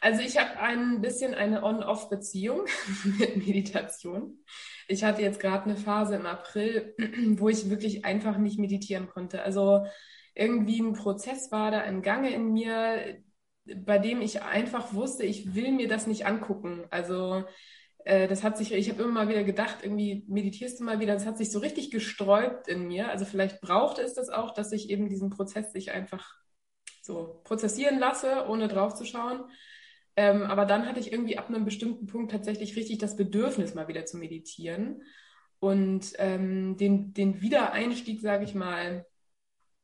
also 0.00 0.20
ich 0.20 0.36
habe 0.36 0.58
ein 0.58 1.00
bisschen 1.00 1.32
eine 1.34 1.62
On-Off-Beziehung 1.62 2.66
mit 3.18 3.36
Meditation. 3.36 4.44
Ich 4.88 5.04
hatte 5.04 5.22
jetzt 5.22 5.38
gerade 5.40 5.64
eine 5.64 5.76
Phase 5.76 6.16
im 6.16 6.26
April, 6.26 6.94
wo 7.38 7.48
ich 7.48 7.70
wirklich 7.70 8.04
einfach 8.04 8.36
nicht 8.36 8.58
meditieren 8.58 9.08
konnte. 9.08 9.42
Also 9.42 9.86
irgendwie 10.34 10.80
ein 10.80 10.94
Prozess 10.94 11.52
war 11.52 11.70
da 11.70 11.80
ein 11.80 12.02
Gange 12.02 12.30
in 12.34 12.52
mir, 12.52 13.22
bei 13.64 13.98
dem 13.98 14.20
ich 14.22 14.42
einfach 14.42 14.92
wusste, 14.92 15.24
ich 15.24 15.54
will 15.54 15.70
mir 15.72 15.86
das 15.88 16.06
nicht 16.06 16.26
angucken. 16.26 16.84
Also 16.90 17.44
äh, 18.04 18.26
das 18.26 18.42
hat 18.42 18.58
sich, 18.58 18.72
ich 18.72 18.90
habe 18.90 19.02
immer 19.02 19.12
mal 19.12 19.28
wieder 19.28 19.44
gedacht, 19.44 19.78
irgendwie 19.82 20.24
meditierst 20.26 20.80
du 20.80 20.84
mal 20.84 21.00
wieder, 21.00 21.14
das 21.14 21.26
hat 21.26 21.38
sich 21.38 21.52
so 21.52 21.60
richtig 21.60 21.90
gesträubt 21.90 22.66
in 22.66 22.88
mir. 22.88 23.10
Also 23.10 23.24
vielleicht 23.24 23.60
brauchte 23.60 24.02
es 24.02 24.14
das 24.14 24.30
auch, 24.30 24.52
dass 24.52 24.72
ich 24.72 24.90
eben 24.90 25.08
diesen 25.08 25.30
Prozess 25.30 25.72
sich 25.72 25.92
einfach 25.92 26.41
so 27.02 27.40
prozessieren 27.44 27.98
lasse, 27.98 28.46
ohne 28.48 28.68
drauf 28.68 28.94
zu 28.94 29.04
schauen. 29.04 29.44
Ähm, 30.16 30.42
aber 30.42 30.66
dann 30.66 30.86
hatte 30.86 31.00
ich 31.00 31.12
irgendwie 31.12 31.38
ab 31.38 31.48
einem 31.48 31.64
bestimmten 31.64 32.06
Punkt 32.06 32.32
tatsächlich 32.32 32.76
richtig 32.76 32.98
das 32.98 33.16
Bedürfnis, 33.16 33.74
mal 33.74 33.88
wieder 33.88 34.06
zu 34.06 34.16
meditieren. 34.16 35.02
Und 35.58 36.12
ähm, 36.18 36.76
den, 36.76 37.12
den 37.14 37.40
Wiedereinstieg, 37.40 38.20
sage 38.20 38.44
ich 38.44 38.54
mal, 38.54 39.06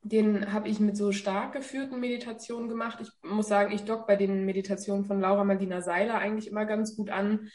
den 0.01 0.53
habe 0.53 0.69
ich 0.69 0.79
mit 0.79 0.95
so 0.95 1.11
stark 1.11 1.53
geführten 1.53 1.99
Meditationen 1.99 2.69
gemacht. 2.69 2.99
Ich 3.01 3.09
muss 3.21 3.47
sagen, 3.47 3.73
ich 3.73 3.83
dock 3.83 4.07
bei 4.07 4.15
den 4.15 4.45
Meditationen 4.45 5.05
von 5.05 5.19
Laura 5.19 5.43
Marlina 5.43 5.81
Seiler 5.81 6.15
eigentlich 6.19 6.47
immer 6.47 6.65
ganz 6.65 6.95
gut 6.95 7.09
an. 7.09 7.49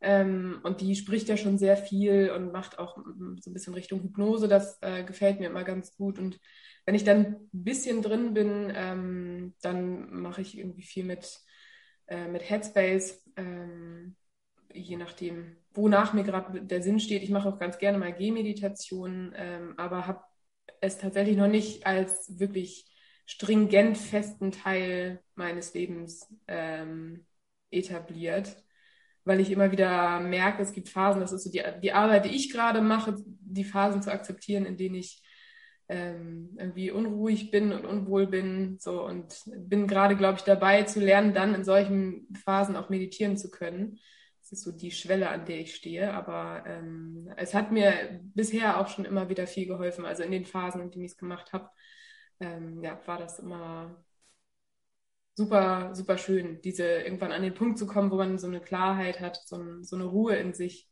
Ähm, 0.00 0.60
und 0.64 0.80
die 0.80 0.96
spricht 0.96 1.28
ja 1.28 1.36
schon 1.36 1.56
sehr 1.56 1.76
viel 1.76 2.30
und 2.30 2.52
macht 2.52 2.78
auch 2.78 2.96
so 3.40 3.50
ein 3.50 3.54
bisschen 3.54 3.74
Richtung 3.74 4.02
Hypnose. 4.02 4.48
Das 4.48 4.78
äh, 4.80 5.04
gefällt 5.04 5.40
mir 5.40 5.46
immer 5.46 5.64
ganz 5.64 5.96
gut. 5.96 6.18
Und 6.18 6.40
wenn 6.86 6.94
ich 6.94 7.04
dann 7.04 7.26
ein 7.26 7.48
bisschen 7.52 8.02
drin 8.02 8.34
bin, 8.34 8.72
ähm, 8.74 9.54
dann 9.62 10.12
mache 10.14 10.42
ich 10.42 10.58
irgendwie 10.58 10.82
viel 10.82 11.04
mit, 11.04 11.40
äh, 12.06 12.28
mit 12.28 12.48
Headspace, 12.48 13.22
ähm, 13.36 14.16
je 14.72 14.96
nachdem, 14.96 15.56
wonach 15.72 16.12
mir 16.12 16.24
gerade 16.24 16.62
der 16.62 16.82
Sinn 16.82 17.00
steht. 17.00 17.22
Ich 17.22 17.30
mache 17.30 17.48
auch 17.48 17.58
ganz 17.58 17.78
gerne 17.78 17.98
mal 17.98 18.12
Gehmeditationen, 18.12 19.32
ähm, 19.36 19.74
aber 19.76 20.06
habe 20.06 20.22
es 20.80 20.98
tatsächlich 20.98 21.36
noch 21.36 21.48
nicht 21.48 21.86
als 21.86 22.38
wirklich 22.38 22.90
stringent 23.26 23.96
festen 23.96 24.52
Teil 24.52 25.22
meines 25.34 25.72
Lebens 25.74 26.28
ähm, 26.46 27.26
etabliert, 27.70 28.56
weil 29.24 29.40
ich 29.40 29.50
immer 29.50 29.72
wieder 29.72 30.20
merke, 30.20 30.62
es 30.62 30.72
gibt 30.72 30.90
Phasen, 30.90 31.20
das 31.20 31.32
ist 31.32 31.44
so 31.44 31.50
die, 31.50 31.62
die 31.82 31.92
Arbeit, 31.92 32.26
die 32.26 32.36
ich 32.36 32.52
gerade 32.52 32.82
mache, 32.82 33.16
die 33.26 33.64
Phasen 33.64 34.02
zu 34.02 34.12
akzeptieren, 34.12 34.66
in 34.66 34.76
denen 34.76 34.96
ich 34.96 35.22
ähm, 35.88 36.56
irgendwie 36.58 36.90
unruhig 36.90 37.50
bin 37.50 37.72
und 37.72 37.84
unwohl 37.84 38.26
bin. 38.26 38.78
So 38.80 39.04
und 39.04 39.42
bin 39.46 39.86
gerade, 39.86 40.16
glaube 40.16 40.38
ich, 40.38 40.44
dabei 40.44 40.82
zu 40.84 41.00
lernen, 41.00 41.34
dann 41.34 41.54
in 41.54 41.64
solchen 41.64 42.26
Phasen 42.44 42.76
auch 42.76 42.88
meditieren 42.90 43.36
zu 43.36 43.50
können. 43.50 43.98
Das 44.40 44.52
ist 44.52 44.62
so 44.64 44.72
die 44.72 44.90
Schwelle, 44.90 45.30
an 45.30 45.46
der 45.46 45.60
ich 45.60 45.74
stehe. 45.74 46.12
Aber 46.12 46.64
ähm, 46.66 47.30
es 47.36 47.54
hat 47.54 47.72
mir 47.72 48.20
bisher 48.34 48.80
auch 48.80 48.88
schon 48.88 49.04
immer 49.04 49.28
wieder 49.28 49.46
viel 49.46 49.66
geholfen. 49.66 50.04
Also 50.04 50.22
in 50.22 50.32
den 50.32 50.44
Phasen, 50.44 50.80
in 50.82 50.90
denen 50.90 51.04
ich 51.04 51.12
es 51.12 51.18
gemacht 51.18 51.52
habe, 51.52 51.70
ähm, 52.40 52.82
ja, 52.82 53.00
war 53.06 53.18
das 53.18 53.38
immer 53.38 54.04
super, 55.34 55.94
super 55.94 56.18
schön, 56.18 56.60
diese 56.62 56.84
irgendwann 56.84 57.32
an 57.32 57.42
den 57.42 57.54
Punkt 57.54 57.78
zu 57.78 57.86
kommen, 57.86 58.10
wo 58.10 58.16
man 58.16 58.38
so 58.38 58.46
eine 58.46 58.60
Klarheit 58.60 59.20
hat, 59.20 59.40
so, 59.46 59.82
so 59.82 59.96
eine 59.96 60.04
Ruhe 60.04 60.36
in 60.36 60.54
sich. 60.54 60.88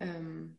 Ähm, 0.00 0.58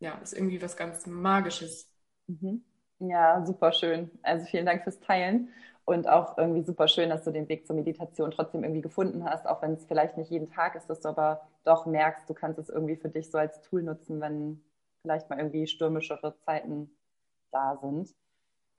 ja, 0.00 0.18
ist 0.18 0.32
irgendwie 0.34 0.62
was 0.62 0.76
ganz 0.76 1.06
Magisches. 1.06 1.90
Mhm. 2.26 2.64
Ja, 3.00 3.44
super 3.46 3.72
schön. 3.72 4.10
Also 4.22 4.46
vielen 4.46 4.66
Dank 4.66 4.82
fürs 4.84 5.00
Teilen. 5.00 5.48
Und 5.86 6.08
auch 6.08 6.38
irgendwie 6.38 6.62
super 6.62 6.86
schön, 6.86 7.08
dass 7.10 7.24
du 7.24 7.32
den 7.32 7.48
Weg 7.48 7.66
zur 7.66 7.74
Meditation 7.74 8.30
trotzdem 8.30 8.62
irgendwie 8.62 8.82
gefunden 8.82 9.24
hast, 9.24 9.46
auch 9.46 9.60
wenn 9.62 9.72
es 9.72 9.86
vielleicht 9.86 10.16
nicht 10.16 10.30
jeden 10.30 10.48
Tag 10.50 10.76
ist, 10.76 10.88
dass 10.88 11.00
du 11.00 11.08
aber 11.08 11.40
doch 11.64 11.86
merkst, 11.86 12.28
du 12.30 12.34
kannst 12.34 12.58
es 12.60 12.68
irgendwie 12.68 12.96
für 12.96 13.08
dich 13.08 13.30
so 13.30 13.38
als 13.38 13.60
Tool 13.62 13.82
nutzen, 13.82 14.20
wenn 14.20 14.62
vielleicht 15.02 15.28
mal 15.30 15.38
irgendwie 15.38 15.66
stürmischere 15.66 16.36
Zeiten 16.44 16.90
da 17.52 17.76
sind. 17.78 18.14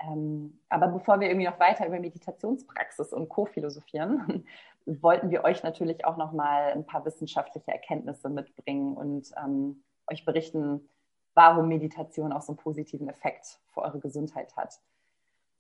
Ähm, 0.02 0.60
aber 0.70 0.88
bevor 0.88 1.20
wir 1.20 1.30
irgendwie 1.30 1.48
noch 1.48 1.60
weiter 1.60 1.88
über 1.88 2.00
Meditationspraxis 2.00 3.14
und 3.14 3.30
Co. 3.30 3.46
philosophieren, 3.46 4.46
wollten 4.86 5.32
wir 5.32 5.44
euch 5.44 5.64
natürlich 5.64 6.06
auch 6.06 6.18
noch 6.18 6.32
mal 6.34 6.72
ein 6.74 6.86
paar 6.86 7.06
wissenschaftliche 7.06 7.72
Erkenntnisse 7.72 8.30
mitbringen 8.30 8.98
und 8.98 9.32
ähm, 9.38 9.84
euch 10.12 10.26
berichten, 10.26 10.90
warum 11.34 11.68
Meditation 11.68 12.34
auch 12.34 12.42
so 12.42 12.52
einen 12.54 12.58
positiven 12.58 13.08
Effekt 13.08 13.60
für 13.74 13.82
eure 13.82 14.00
Gesundheit 14.00 14.56
hat. 14.56 14.80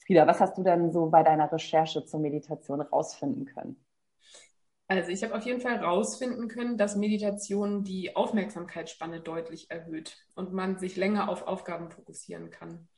Frieda, 0.05 0.27
was 0.27 0.39
hast 0.39 0.57
du 0.57 0.63
denn 0.63 0.91
so 0.91 1.09
bei 1.09 1.23
deiner 1.23 1.51
Recherche 1.51 2.05
zur 2.05 2.19
Meditation 2.19 2.81
rausfinden 2.81 3.45
können? 3.45 3.77
Also 4.87 5.09
ich 5.09 5.23
habe 5.23 5.35
auf 5.35 5.45
jeden 5.45 5.61
Fall 5.61 5.77
rausfinden 5.77 6.49
können, 6.49 6.77
dass 6.77 6.97
Meditation 6.97 7.85
die 7.85 8.13
Aufmerksamkeitsspanne 8.13 9.21
deutlich 9.21 9.71
erhöht 9.71 10.17
und 10.35 10.51
man 10.51 10.79
sich 10.79 10.97
länger 10.97 11.29
auf 11.29 11.47
Aufgaben 11.47 11.89
fokussieren 11.89 12.49
kann. 12.49 12.89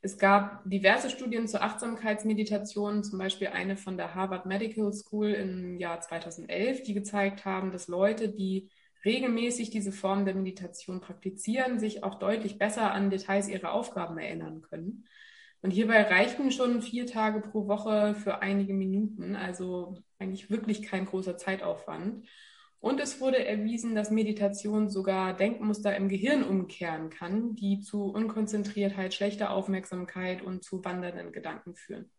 Es 0.00 0.16
gab 0.16 0.62
diverse 0.64 1.10
Studien 1.10 1.48
zur 1.48 1.62
Achtsamkeitsmeditation, 1.62 3.02
zum 3.02 3.18
Beispiel 3.18 3.48
eine 3.48 3.76
von 3.76 3.96
der 3.96 4.14
Harvard 4.14 4.46
Medical 4.46 4.92
School 4.92 5.30
im 5.30 5.76
Jahr 5.76 6.00
2011, 6.00 6.84
die 6.84 6.94
gezeigt 6.94 7.44
haben, 7.44 7.72
dass 7.72 7.88
Leute, 7.88 8.28
die 8.28 8.70
regelmäßig 9.04 9.70
diese 9.70 9.92
Form 9.92 10.24
der 10.24 10.34
Meditation 10.34 11.00
praktizieren, 11.00 11.78
sich 11.78 12.04
auch 12.04 12.16
deutlich 12.16 12.58
besser 12.58 12.92
an 12.92 13.10
Details 13.10 13.48
ihrer 13.48 13.72
Aufgaben 13.72 14.18
erinnern 14.18 14.62
können. 14.62 15.06
Und 15.62 15.72
hierbei 15.72 16.02
reichten 16.02 16.52
schon 16.52 16.80
vier 16.80 17.06
Tage 17.06 17.40
pro 17.40 17.68
Woche 17.68 18.14
für 18.14 18.40
einige 18.40 18.72
Minuten, 18.72 19.36
also 19.36 19.98
eigentlich 20.18 20.50
wirklich 20.50 20.82
kein 20.82 21.04
großer 21.04 21.36
Zeitaufwand. 21.36 22.26
Und 22.78 22.98
es 22.98 23.20
wurde 23.20 23.44
erwiesen, 23.44 23.94
dass 23.94 24.10
Meditation 24.10 24.88
sogar 24.88 25.36
Denkmuster 25.36 25.94
im 25.96 26.08
Gehirn 26.08 26.42
umkehren 26.42 27.10
kann, 27.10 27.54
die 27.54 27.80
zu 27.80 28.04
Unkonzentriertheit, 28.04 29.12
schlechter 29.12 29.50
Aufmerksamkeit 29.50 30.40
und 30.40 30.64
zu 30.64 30.82
wandernden 30.82 31.30
Gedanken 31.30 31.74
führen. 31.74 32.10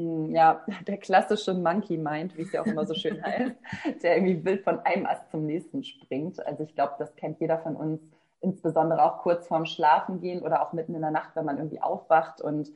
Hm, 0.00 0.34
ja, 0.34 0.64
der 0.86 0.98
klassische 0.98 1.54
Monkey 1.54 1.96
Mind, 1.96 2.36
wie 2.36 2.42
es 2.42 2.52
ja 2.52 2.62
auch 2.62 2.66
immer 2.66 2.86
so 2.86 2.94
schön 2.94 3.22
heißt, 3.24 3.56
der 4.02 4.16
irgendwie 4.16 4.44
wild 4.44 4.64
von 4.64 4.80
einem 4.80 5.06
Ast 5.06 5.30
zum 5.30 5.46
nächsten 5.46 5.84
springt. 5.84 6.44
Also 6.46 6.64
ich 6.64 6.74
glaube, 6.74 6.94
das 6.98 7.14
kennt 7.16 7.40
jeder 7.40 7.58
von 7.58 7.76
uns, 7.76 8.00
insbesondere 8.40 9.04
auch 9.04 9.18
kurz 9.18 9.46
vorm 9.46 9.66
Schlafengehen 9.66 10.42
oder 10.42 10.62
auch 10.62 10.72
mitten 10.72 10.94
in 10.94 11.02
der 11.02 11.10
Nacht, 11.10 11.36
wenn 11.36 11.44
man 11.44 11.58
irgendwie 11.58 11.82
aufwacht 11.82 12.40
und 12.40 12.70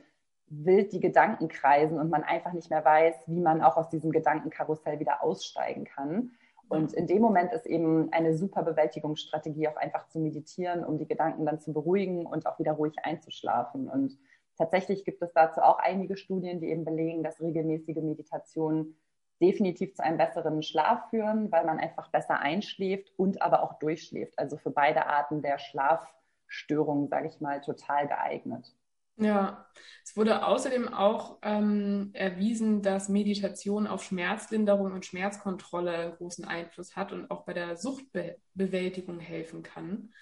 wild 0.47 0.93
die 0.93 0.99
Gedanken 0.99 1.47
kreisen 1.47 1.99
und 1.99 2.11
man 2.11 2.23
einfach 2.23 2.53
nicht 2.53 2.69
mehr 2.69 2.85
weiß, 2.85 3.15
wie 3.25 3.41
man 3.41 3.63
auch 3.63 3.77
aus 3.77 3.89
diesem 3.89 4.11
Gedankenkarussell 4.11 4.99
wieder 4.99 5.23
aussteigen 5.23 5.85
kann. 5.85 6.31
Und 6.67 6.93
in 6.93 7.07
dem 7.07 7.21
Moment 7.21 7.51
ist 7.51 7.65
eben 7.65 8.11
eine 8.11 8.35
super 8.35 8.63
Bewältigungsstrategie 8.63 9.67
auch 9.67 9.75
einfach 9.75 10.07
zu 10.07 10.19
meditieren, 10.19 10.83
um 10.83 10.97
die 10.97 11.07
Gedanken 11.07 11.45
dann 11.45 11.59
zu 11.59 11.73
beruhigen 11.73 12.25
und 12.25 12.45
auch 12.47 12.59
wieder 12.59 12.73
ruhig 12.73 12.93
einzuschlafen. 13.03 13.87
Und 13.87 14.17
tatsächlich 14.57 15.03
gibt 15.05 15.21
es 15.21 15.31
dazu 15.33 15.61
auch 15.61 15.79
einige 15.79 16.17
Studien, 16.17 16.59
die 16.61 16.67
eben 16.67 16.85
belegen, 16.85 17.23
dass 17.23 17.41
regelmäßige 17.41 17.97
Meditationen 17.97 18.97
definitiv 19.41 19.95
zu 19.95 20.03
einem 20.03 20.17
besseren 20.17 20.63
Schlaf 20.63 21.09
führen, 21.09 21.51
weil 21.51 21.65
man 21.65 21.79
einfach 21.79 22.09
besser 22.09 22.39
einschläft 22.39 23.11
und 23.17 23.41
aber 23.41 23.63
auch 23.63 23.79
durchschläft. 23.79 24.37
Also 24.39 24.57
für 24.57 24.71
beide 24.71 25.07
Arten 25.07 25.41
der 25.41 25.59
Schlafstörungen, 25.59 27.09
sage 27.09 27.27
ich 27.27 27.41
mal, 27.41 27.61
total 27.61 28.07
geeignet. 28.07 28.73
Ja, 29.17 29.65
es 30.03 30.17
wurde 30.17 30.45
außerdem 30.45 30.93
auch 30.93 31.37
ähm, 31.41 32.09
erwiesen, 32.13 32.81
dass 32.81 33.07
Meditation 33.07 33.87
auf 33.87 34.03
Schmerzlinderung 34.03 34.91
und 34.91 35.05
Schmerzkontrolle 35.05 36.15
großen 36.17 36.43
Einfluss 36.43 36.97
hat 36.97 37.13
und 37.13 37.31
auch 37.31 37.45
bei 37.45 37.53
der 37.53 37.77
Suchtbewältigung 37.77 39.19
helfen 39.19 39.63
kann. 39.63 40.13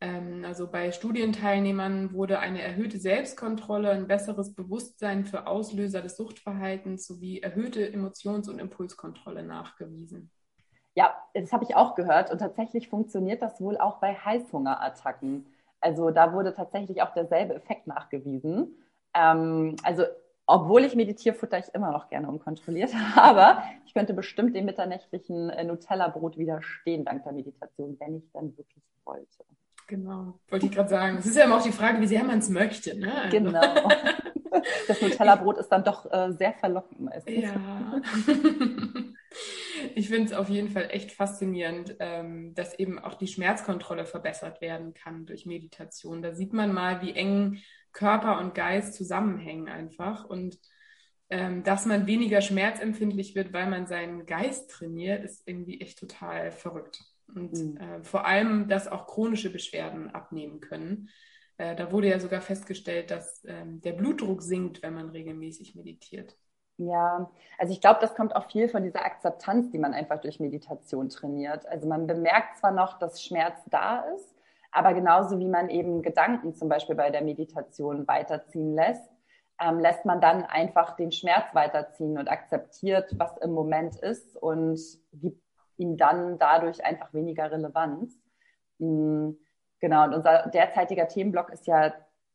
Ähm, 0.00 0.44
also 0.46 0.66
bei 0.66 0.92
Studienteilnehmern 0.92 2.12
wurde 2.12 2.38
eine 2.38 2.62
erhöhte 2.62 2.98
Selbstkontrolle, 2.98 3.90
ein 3.90 4.06
besseres 4.06 4.54
Bewusstsein 4.54 5.24
für 5.24 5.46
Auslöser 5.46 6.00
des 6.00 6.16
Suchtverhaltens 6.16 7.06
sowie 7.06 7.40
erhöhte 7.40 7.92
Emotions- 7.92 8.48
und 8.48 8.58
Impulskontrolle 8.58 9.42
nachgewiesen. 9.42 10.30
Ja, 10.94 11.14
das 11.34 11.52
habe 11.52 11.64
ich 11.64 11.76
auch 11.76 11.94
gehört 11.94 12.30
und 12.30 12.38
tatsächlich 12.38 12.88
funktioniert 12.88 13.42
das 13.42 13.60
wohl 13.60 13.78
auch 13.78 13.98
bei 14.00 14.14
Heißhungerattacken. 14.14 15.46
Also 15.80 16.10
da 16.10 16.32
wurde 16.32 16.52
tatsächlich 16.54 17.02
auch 17.02 17.12
derselbe 17.12 17.54
Effekt 17.54 17.86
nachgewiesen. 17.86 18.74
Ähm, 19.14 19.76
also 19.82 20.04
obwohl 20.46 20.84
ich 20.84 20.96
meditiere, 20.96 21.34
futter 21.34 21.58
ich 21.58 21.72
immer 21.74 21.92
noch 21.92 22.08
gerne 22.08 22.28
unkontrolliert. 22.28 22.90
Aber 23.16 23.62
ich 23.86 23.94
könnte 23.94 24.14
bestimmt 24.14 24.56
dem 24.56 24.64
mitternächtlichen 24.64 25.50
äh, 25.50 25.62
Nutella-Brot 25.62 26.38
widerstehen 26.38 27.04
dank 27.04 27.22
der 27.22 27.32
Meditation, 27.32 27.96
wenn 28.00 28.16
ich 28.16 28.32
dann 28.32 28.56
wirklich 28.56 28.82
wollte. 29.04 29.44
Genau, 29.90 30.38
wollte 30.48 30.66
ich 30.66 30.72
gerade 30.72 30.88
sagen. 30.88 31.16
Es 31.18 31.26
ist 31.26 31.36
ja 31.36 31.44
immer 31.44 31.56
auch 31.56 31.64
die 31.64 31.72
Frage, 31.72 32.00
wie 32.00 32.06
sehr 32.06 32.22
man 32.22 32.38
es 32.38 32.48
möchte. 32.48 32.96
Ne? 32.96 33.12
Also. 33.12 33.36
Genau. 33.36 33.60
Das 34.88 35.00
Nutella-Brot 35.00 35.58
ist 35.58 35.68
dann 35.68 35.84
doch 35.84 36.10
äh, 36.10 36.32
sehr 36.32 36.52
verlockend 36.52 37.00
meistens. 37.00 37.40
Ja. 37.40 38.00
Ich 39.94 40.08
finde 40.08 40.26
es 40.26 40.32
auf 40.32 40.48
jeden 40.48 40.68
Fall 40.68 40.88
echt 40.90 41.12
faszinierend, 41.12 41.96
ähm, 42.00 42.52
dass 42.54 42.78
eben 42.78 42.98
auch 42.98 43.14
die 43.14 43.28
Schmerzkontrolle 43.28 44.04
verbessert 44.04 44.60
werden 44.60 44.92
kann 44.92 45.24
durch 45.24 45.46
Meditation. 45.46 46.20
Da 46.20 46.34
sieht 46.34 46.52
man 46.52 46.72
mal, 46.72 47.00
wie 47.00 47.12
eng 47.12 47.58
Körper 47.92 48.40
und 48.40 48.54
Geist 48.54 48.94
zusammenhängen 48.94 49.68
einfach 49.68 50.24
und 50.24 50.58
ähm, 51.30 51.62
dass 51.62 51.86
man 51.86 52.06
weniger 52.06 52.40
schmerzempfindlich 52.40 53.36
wird, 53.36 53.52
weil 53.52 53.70
man 53.70 53.86
seinen 53.86 54.26
Geist 54.26 54.70
trainiert, 54.70 55.24
ist 55.24 55.46
irgendwie 55.46 55.80
echt 55.80 55.98
total 55.98 56.50
verrückt. 56.50 57.00
Und 57.34 57.52
mhm. 57.52 57.76
äh, 57.76 58.02
vor 58.02 58.26
allem, 58.26 58.68
dass 58.68 58.88
auch 58.88 59.06
chronische 59.06 59.50
Beschwerden 59.50 60.10
abnehmen 60.14 60.60
können. 60.60 61.08
Äh, 61.58 61.76
da 61.76 61.92
wurde 61.92 62.08
ja 62.08 62.18
sogar 62.18 62.40
festgestellt, 62.40 63.10
dass 63.10 63.44
ähm, 63.46 63.80
der 63.82 63.92
Blutdruck 63.92 64.42
sinkt, 64.42 64.82
wenn 64.82 64.94
man 64.94 65.10
regelmäßig 65.10 65.74
meditiert. 65.74 66.36
Ja, 66.78 67.30
also 67.58 67.74
ich 67.74 67.82
glaube, 67.82 68.00
das 68.00 68.14
kommt 68.14 68.34
auch 68.34 68.50
viel 68.50 68.68
von 68.70 68.82
dieser 68.82 69.04
Akzeptanz, 69.04 69.70
die 69.70 69.78
man 69.78 69.92
einfach 69.92 70.18
durch 70.22 70.40
Meditation 70.40 71.10
trainiert. 71.10 71.66
Also 71.66 71.86
man 71.86 72.06
bemerkt 72.06 72.56
zwar 72.56 72.70
noch, 72.70 72.98
dass 72.98 73.22
Schmerz 73.22 73.60
da 73.68 74.00
ist, 74.14 74.34
aber 74.72 74.94
genauso 74.94 75.38
wie 75.38 75.48
man 75.48 75.68
eben 75.68 76.00
Gedanken 76.00 76.54
zum 76.54 76.70
Beispiel 76.70 76.96
bei 76.96 77.10
der 77.10 77.22
Meditation 77.22 78.08
weiterziehen 78.08 78.74
lässt, 78.74 79.10
ähm, 79.60 79.78
lässt 79.78 80.06
man 80.06 80.22
dann 80.22 80.44
einfach 80.44 80.96
den 80.96 81.12
Schmerz 81.12 81.54
weiterziehen 81.54 82.16
und 82.16 82.30
akzeptiert, 82.30 83.12
was 83.18 83.36
im 83.38 83.52
Moment 83.52 83.96
ist 83.96 84.36
und 84.38 84.80
gibt 85.12 85.42
ihm 85.80 85.96
dann 85.96 86.38
dadurch 86.38 86.84
einfach 86.84 87.12
weniger 87.12 87.50
Relevanz. 87.50 88.20
Mhm, 88.78 89.38
genau, 89.80 90.04
und 90.04 90.14
unser 90.14 90.48
derzeitiger 90.48 91.08
Themenblock 91.08 91.50
ist 91.50 91.66
ja 91.66 91.92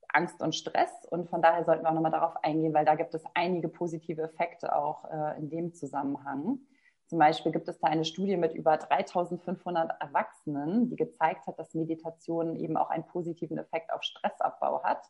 Angst 0.10 0.42
und 0.42 0.56
Stress. 0.56 0.92
Und 1.10 1.30
von 1.30 1.42
daher 1.42 1.64
sollten 1.64 1.84
wir 1.84 1.90
auch 1.90 1.94
nochmal 1.94 2.12
darauf 2.12 2.36
eingehen, 2.44 2.74
weil 2.74 2.86
da 2.86 2.96
gibt 2.96 3.14
es 3.14 3.24
einige 3.34 3.70
positive 3.70 4.24
Effekte 4.24 4.76
auch 4.76 5.06
äh, 5.06 5.38
in 5.38 5.50
dem 5.50 5.74
Zusammenhang. 5.74 6.60
Zum 7.08 7.20
Beispiel 7.20 7.52
gibt 7.52 7.68
es 7.68 7.80
da 7.80 7.88
eine 7.88 8.06
Studie 8.06 8.36
mit 8.36 8.56
über 8.56 8.78
3500 8.78 10.02
Erwachsenen, 10.02 10.90
die 10.90 10.96
gezeigt 10.96 11.46
hat, 11.46 11.60
dass 11.60 11.76
Meditation 11.76 12.56
eben 12.56 12.78
auch 12.78 12.90
einen 12.90 13.06
positiven 13.06 13.60
Effekt 13.60 13.94
auf 13.94 14.02
Stressabbau 14.02 14.82
hat 14.84 15.08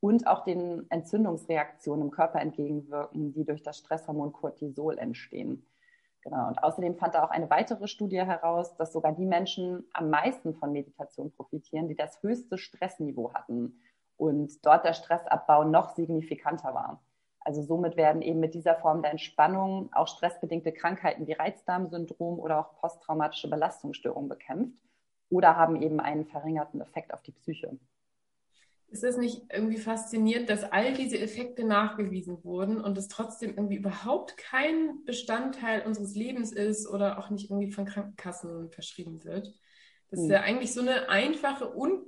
und 0.00 0.26
auch 0.26 0.42
den 0.42 0.90
Entzündungsreaktionen 0.90 2.06
im 2.06 2.10
Körper 2.10 2.40
entgegenwirken, 2.40 3.32
die 3.32 3.44
durch 3.44 3.62
das 3.62 3.78
Stresshormon 3.78 4.32
Cortisol 4.32 4.98
entstehen. 4.98 5.64
Genau. 6.28 6.48
Und 6.48 6.62
außerdem 6.62 6.96
fand 6.96 7.14
da 7.14 7.24
auch 7.24 7.30
eine 7.30 7.48
weitere 7.48 7.88
Studie 7.88 8.20
heraus, 8.20 8.76
dass 8.76 8.92
sogar 8.92 9.12
die 9.12 9.24
Menschen 9.24 9.88
am 9.94 10.10
meisten 10.10 10.54
von 10.54 10.72
Meditation 10.72 11.32
profitieren, 11.32 11.88
die 11.88 11.96
das 11.96 12.22
höchste 12.22 12.58
Stressniveau 12.58 13.32
hatten 13.32 13.80
und 14.18 14.64
dort 14.66 14.84
der 14.84 14.92
Stressabbau 14.92 15.64
noch 15.64 15.94
signifikanter 15.94 16.74
war. 16.74 17.02
Also 17.40 17.62
somit 17.62 17.96
werden 17.96 18.20
eben 18.20 18.40
mit 18.40 18.52
dieser 18.52 18.74
Form 18.74 19.00
der 19.00 19.12
Entspannung 19.12 19.88
auch 19.94 20.06
stressbedingte 20.06 20.72
Krankheiten 20.72 21.26
wie 21.26 21.32
Reizdarmsyndrom 21.32 22.38
oder 22.38 22.58
auch 22.58 22.74
posttraumatische 22.78 23.48
Belastungsstörungen 23.48 24.28
bekämpft 24.28 24.82
oder 25.30 25.56
haben 25.56 25.80
eben 25.80 25.98
einen 25.98 26.26
verringerten 26.26 26.82
Effekt 26.82 27.14
auf 27.14 27.22
die 27.22 27.32
Psyche. 27.32 27.78
Ist 28.90 29.04
es 29.04 29.18
nicht 29.18 29.42
irgendwie 29.52 29.76
faszinierend, 29.76 30.48
dass 30.48 30.64
all 30.64 30.94
diese 30.94 31.18
Effekte 31.18 31.64
nachgewiesen 31.64 32.42
wurden 32.42 32.80
und 32.80 32.96
es 32.96 33.08
trotzdem 33.08 33.50
irgendwie 33.50 33.76
überhaupt 33.76 34.38
kein 34.38 35.04
Bestandteil 35.04 35.82
unseres 35.82 36.14
Lebens 36.14 36.52
ist 36.52 36.88
oder 36.88 37.18
auch 37.18 37.28
nicht 37.28 37.50
irgendwie 37.50 37.70
von 37.70 37.84
Krankenkassen 37.84 38.70
verschrieben 38.70 39.24
wird? 39.24 39.52
Das 40.10 40.20
ist 40.20 40.26
hm. 40.26 40.32
ja 40.32 40.40
eigentlich 40.40 40.72
so 40.72 40.80
eine 40.80 41.10
einfache 41.10 41.68
und 41.68 42.02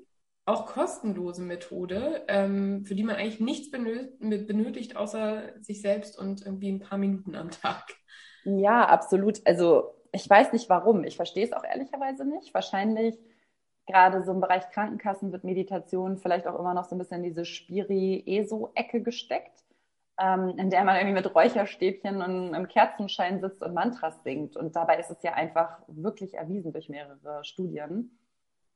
auch 0.47 0.67
kostenlose 0.67 1.43
Methode, 1.43 2.25
ähm, 2.29 2.85
für 2.85 2.95
die 2.95 3.05
man 3.05 3.17
eigentlich 3.17 3.41
nichts 3.41 3.71
benötigt, 3.71 4.97
außer 4.97 5.53
sich 5.61 5.81
selbst 5.81 6.19
und 6.19 6.45
irgendwie 6.45 6.73
ein 6.73 6.81
paar 6.81 6.99
Minuten 6.99 7.35
am 7.35 7.51
Tag. 7.51 7.85
Ja, 8.45 8.87
absolut. 8.87 9.41
Also 9.47 9.95
ich 10.13 10.29
weiß 10.29 10.53
nicht 10.53 10.69
warum. 10.69 11.05
Ich 11.05 11.17
verstehe 11.17 11.45
es 11.45 11.53
auch 11.53 11.63
ehrlicherweise 11.63 12.25
nicht. 12.25 12.53
Wahrscheinlich 12.55 13.17
gerade 13.91 14.23
so 14.23 14.33
im 14.33 14.41
Bereich 14.41 14.71
Krankenkassen 14.71 15.33
wird 15.33 15.45
Meditation 15.45 16.19
vielleicht 16.19 16.47
auch 16.47 16.59
immer 16.59 16.75
noch 16.75 16.85
so 16.85 16.95
ein 16.95 16.99
bisschen 16.99 17.19
in 17.19 17.31
diese 17.31 17.45
Spiri-ESO-Ecke 17.45 19.03
gesteckt. 19.03 19.65
ähm, 20.21 20.51
in 20.59 20.69
der 20.71 20.85
man 20.85 20.97
irgendwie 20.97 21.15
mit 21.15 21.35
Räucherstäbchen 21.35 22.21
und 22.23 22.55
im 22.55 22.69
Kerzenschein 22.69 23.41
sitzt 23.41 23.63
und 23.63 23.73
Mantras 23.73 24.23
singt. 24.23 24.57
Und 24.57 24.77
dabei 24.77 24.99
ist 24.99 25.11
es 25.11 25.23
ja 25.23 25.33
einfach 25.33 25.81
wirklich 25.89 26.35
erwiesen 26.35 26.73
durch 26.73 26.91
mehrere 26.91 27.43
Studien. 27.43 28.19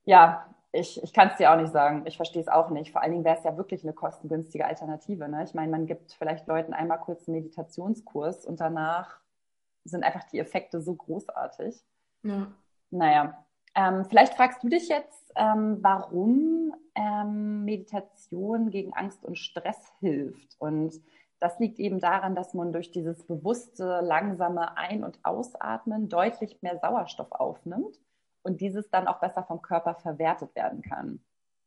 Ja, 0.04 0.46
ich, 0.72 1.02
ich 1.02 1.12
kann 1.12 1.28
es 1.28 1.36
dir 1.36 1.52
auch 1.52 1.56
nicht 1.56 1.72
sagen. 1.72 2.04
Ich 2.06 2.16
verstehe 2.16 2.42
es 2.42 2.48
auch 2.48 2.70
nicht. 2.70 2.92
Vor 2.92 3.02
allen 3.02 3.12
Dingen 3.12 3.24
wäre 3.24 3.36
es 3.36 3.44
ja 3.44 3.56
wirklich 3.58 3.84
eine 3.84 3.92
kostengünstige 3.92 4.66
Alternative. 4.66 5.28
Ne? 5.28 5.44
Ich 5.44 5.54
meine, 5.54 5.70
man 5.70 5.86
gibt 5.86 6.12
vielleicht 6.14 6.46
Leuten 6.46 6.72
einmal 6.72 6.98
kurz 6.98 7.28
einen 7.28 7.36
Meditationskurs 7.36 8.46
und 8.46 8.60
danach 8.60 9.20
sind 9.84 10.02
einfach 10.02 10.24
die 10.24 10.38
Effekte 10.38 10.80
so 10.80 10.94
großartig. 10.94 11.84
Ja. 12.22 12.50
Naja, 12.90 13.44
ähm, 13.74 14.04
vielleicht 14.04 14.34
fragst 14.34 14.62
du 14.62 14.68
dich 14.68 14.88
jetzt, 14.88 15.32
ähm, 15.36 15.78
warum 15.80 16.74
ähm, 16.94 17.64
Meditation 17.64 18.70
gegen 18.70 18.92
Angst 18.92 19.24
und 19.24 19.38
Stress 19.38 19.92
hilft. 20.00 20.56
Und 20.58 21.00
das 21.40 21.58
liegt 21.58 21.78
eben 21.78 22.00
daran, 22.00 22.34
dass 22.34 22.54
man 22.54 22.72
durch 22.72 22.90
dieses 22.90 23.24
bewusste, 23.26 24.00
langsame 24.02 24.76
Ein- 24.78 25.04
und 25.04 25.18
Ausatmen 25.24 26.08
deutlich 26.08 26.62
mehr 26.62 26.78
Sauerstoff 26.78 27.32
aufnimmt 27.32 28.00
und 28.42 28.60
dieses 28.60 28.88
dann 28.90 29.08
auch 29.08 29.20
besser 29.20 29.42
vom 29.42 29.60
Körper 29.60 29.94
verwertet 29.94 30.54
werden 30.54 30.82
kann. 30.82 31.20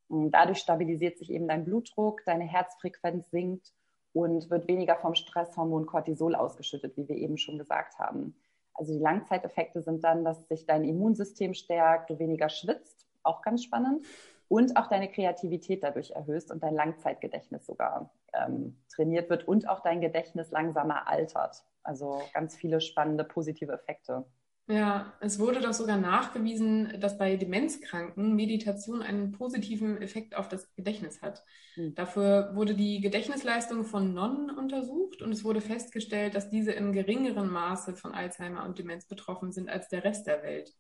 Und 0.07 0.31
dadurch 0.31 0.59
stabilisiert 0.59 1.17
sich 1.17 1.29
eben 1.29 1.47
dein 1.47 1.65
Blutdruck, 1.65 2.23
deine 2.25 2.45
Herzfrequenz 2.45 3.29
sinkt 3.29 3.73
und 4.13 4.49
wird 4.49 4.67
weniger 4.67 4.95
vom 4.95 5.13
Stresshormon 5.13 5.85
Cortisol 5.85 6.35
ausgeschüttet, 6.35 6.95
wie 6.95 7.07
wir 7.07 7.17
eben 7.17 7.37
schon 7.37 7.57
gesagt 7.57 7.99
haben. 7.99 8.35
Also 8.77 8.93
die 8.93 8.99
Langzeiteffekte 8.99 9.81
sind 9.81 10.03
dann, 10.03 10.23
dass 10.23 10.47
sich 10.47 10.65
dein 10.65 10.83
Immunsystem 10.83 11.53
stärkt, 11.53 12.09
du 12.09 12.19
weniger 12.19 12.49
schwitzt, 12.49 13.07
auch 13.23 13.41
ganz 13.41 13.63
spannend, 13.63 14.05
und 14.49 14.77
auch 14.77 14.87
deine 14.87 15.11
Kreativität 15.11 15.83
dadurch 15.83 16.11
erhöhst 16.11 16.51
und 16.51 16.63
dein 16.63 16.73
Langzeitgedächtnis 16.73 17.65
sogar 17.65 18.11
ähm, 18.33 18.77
trainiert 18.89 19.29
wird 19.29 19.47
und 19.47 19.67
auch 19.67 19.81
dein 19.81 19.99
Gedächtnis 19.99 20.51
langsamer 20.51 21.07
altert. 21.07 21.65
Also 21.83 22.21
ganz 22.33 22.55
viele 22.55 22.79
spannende 22.79 23.23
positive 23.23 23.73
Effekte. 23.73 24.25
Ja, 24.69 25.13
es 25.21 25.39
wurde 25.39 25.61
doch 25.61 25.71
sogar 25.71 25.97
nachgewiesen, 25.97 26.99
dass 26.99 27.17
bei 27.17 27.37
Demenzkranken 27.37 28.35
Meditation 28.35 29.01
einen 29.01 29.31
positiven 29.31 30.01
Effekt 30.01 30.35
auf 30.35 30.49
das 30.49 30.73
Gedächtnis 30.75 31.21
hat. 31.21 31.41
Mhm. 31.77 31.95
Dafür 31.95 32.51
wurde 32.53 32.75
die 32.75 32.99
Gedächtnisleistung 32.99 33.85
von 33.85 34.13
Nonnen 34.13 34.49
untersucht 34.49 35.21
und 35.21 35.31
es 35.31 35.45
wurde 35.45 35.61
festgestellt, 35.61 36.35
dass 36.35 36.49
diese 36.49 36.73
in 36.73 36.91
geringerem 36.91 37.49
Maße 37.49 37.95
von 37.95 38.13
Alzheimer 38.13 38.65
und 38.65 38.77
Demenz 38.77 39.05
betroffen 39.05 39.53
sind 39.53 39.69
als 39.69 39.87
der 39.87 40.03
Rest 40.03 40.27
der 40.27 40.43
Welt. 40.43 40.73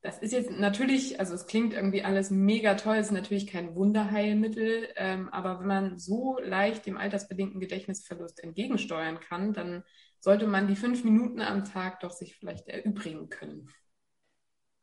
Das 0.00 0.18
ist 0.18 0.32
jetzt 0.32 0.50
natürlich, 0.50 1.20
also 1.20 1.34
es 1.34 1.46
klingt 1.46 1.74
irgendwie 1.74 2.02
alles 2.02 2.30
mega 2.30 2.74
toll, 2.74 2.96
es 2.96 3.06
ist 3.06 3.12
natürlich 3.12 3.46
kein 3.48 3.74
Wunderheilmittel, 3.76 4.88
ähm, 4.96 5.28
aber 5.28 5.60
wenn 5.60 5.66
man 5.66 5.98
so 5.98 6.38
leicht 6.40 6.86
dem 6.86 6.96
altersbedingten 6.96 7.60
Gedächtnisverlust 7.60 8.42
entgegensteuern 8.42 9.18
kann, 9.20 9.52
dann 9.52 9.84
sollte 10.20 10.46
man 10.46 10.66
die 10.66 10.76
fünf 10.76 11.04
Minuten 11.04 11.40
am 11.40 11.64
Tag 11.64 12.00
doch 12.00 12.10
sich 12.10 12.36
vielleicht 12.36 12.68
erübrigen 12.68 13.28
können. 13.28 13.68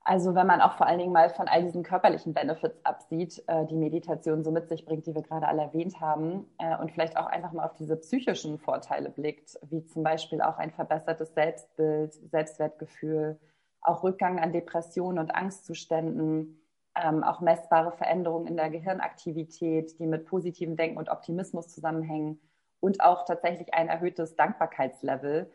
Also 0.08 0.36
wenn 0.36 0.46
man 0.46 0.62
auch 0.62 0.78
vor 0.78 0.86
allen 0.86 1.00
Dingen 1.00 1.12
mal 1.12 1.32
von 1.32 1.48
all 1.48 1.64
diesen 1.64 1.82
körperlichen 1.82 2.36
Benefits 2.36 2.78
absieht, 2.86 3.44
äh, 3.48 3.66
die 3.66 3.76
Meditation 3.76 4.44
so 4.44 4.52
mit 4.52 4.70
sich 4.70 4.86
bringt, 4.86 5.08
die 5.08 5.16
wir 5.16 5.24
gerade 5.24 5.48
alle 5.48 5.64
erwähnt 5.64 6.00
haben, 6.00 6.46
äh, 6.60 6.78
und 6.78 6.92
vielleicht 6.92 7.18
auch 7.18 7.26
einfach 7.26 7.52
mal 7.54 7.66
auf 7.66 7.74
diese 7.74 7.96
psychischen 7.96 8.60
Vorteile 8.60 9.10
blickt, 9.10 9.58
wie 9.68 9.84
zum 9.84 10.04
Beispiel 10.04 10.42
auch 10.42 10.60
ein 10.60 10.70
verbessertes 10.70 11.34
Selbstbild, 11.34 12.14
Selbstwertgefühl, 12.30 13.40
auch 13.82 14.04
Rückgang 14.04 14.40
an 14.40 14.54
Depressionen 14.54 15.18
und 15.18 15.34
Angstzuständen, 15.34 16.62
ähm, 16.96 17.24
auch 17.24 17.42
messbare 17.42 17.92
Veränderungen 17.92 18.46
in 18.46 18.58
der 18.58 18.70
Gehirnaktivität, 18.70 19.98
die 19.98 20.06
mit 20.06 20.28
positivem 20.28 20.76
Denken 20.76 21.00
und 21.00 21.10
Optimismus 21.10 21.70
zusammenhängen 21.70 22.40
und 22.80 23.02
auch 23.02 23.26
tatsächlich 23.26 23.74
ein 23.74 23.88
erhöhtes 23.88 24.36
Dankbarkeitslevel, 24.36 25.52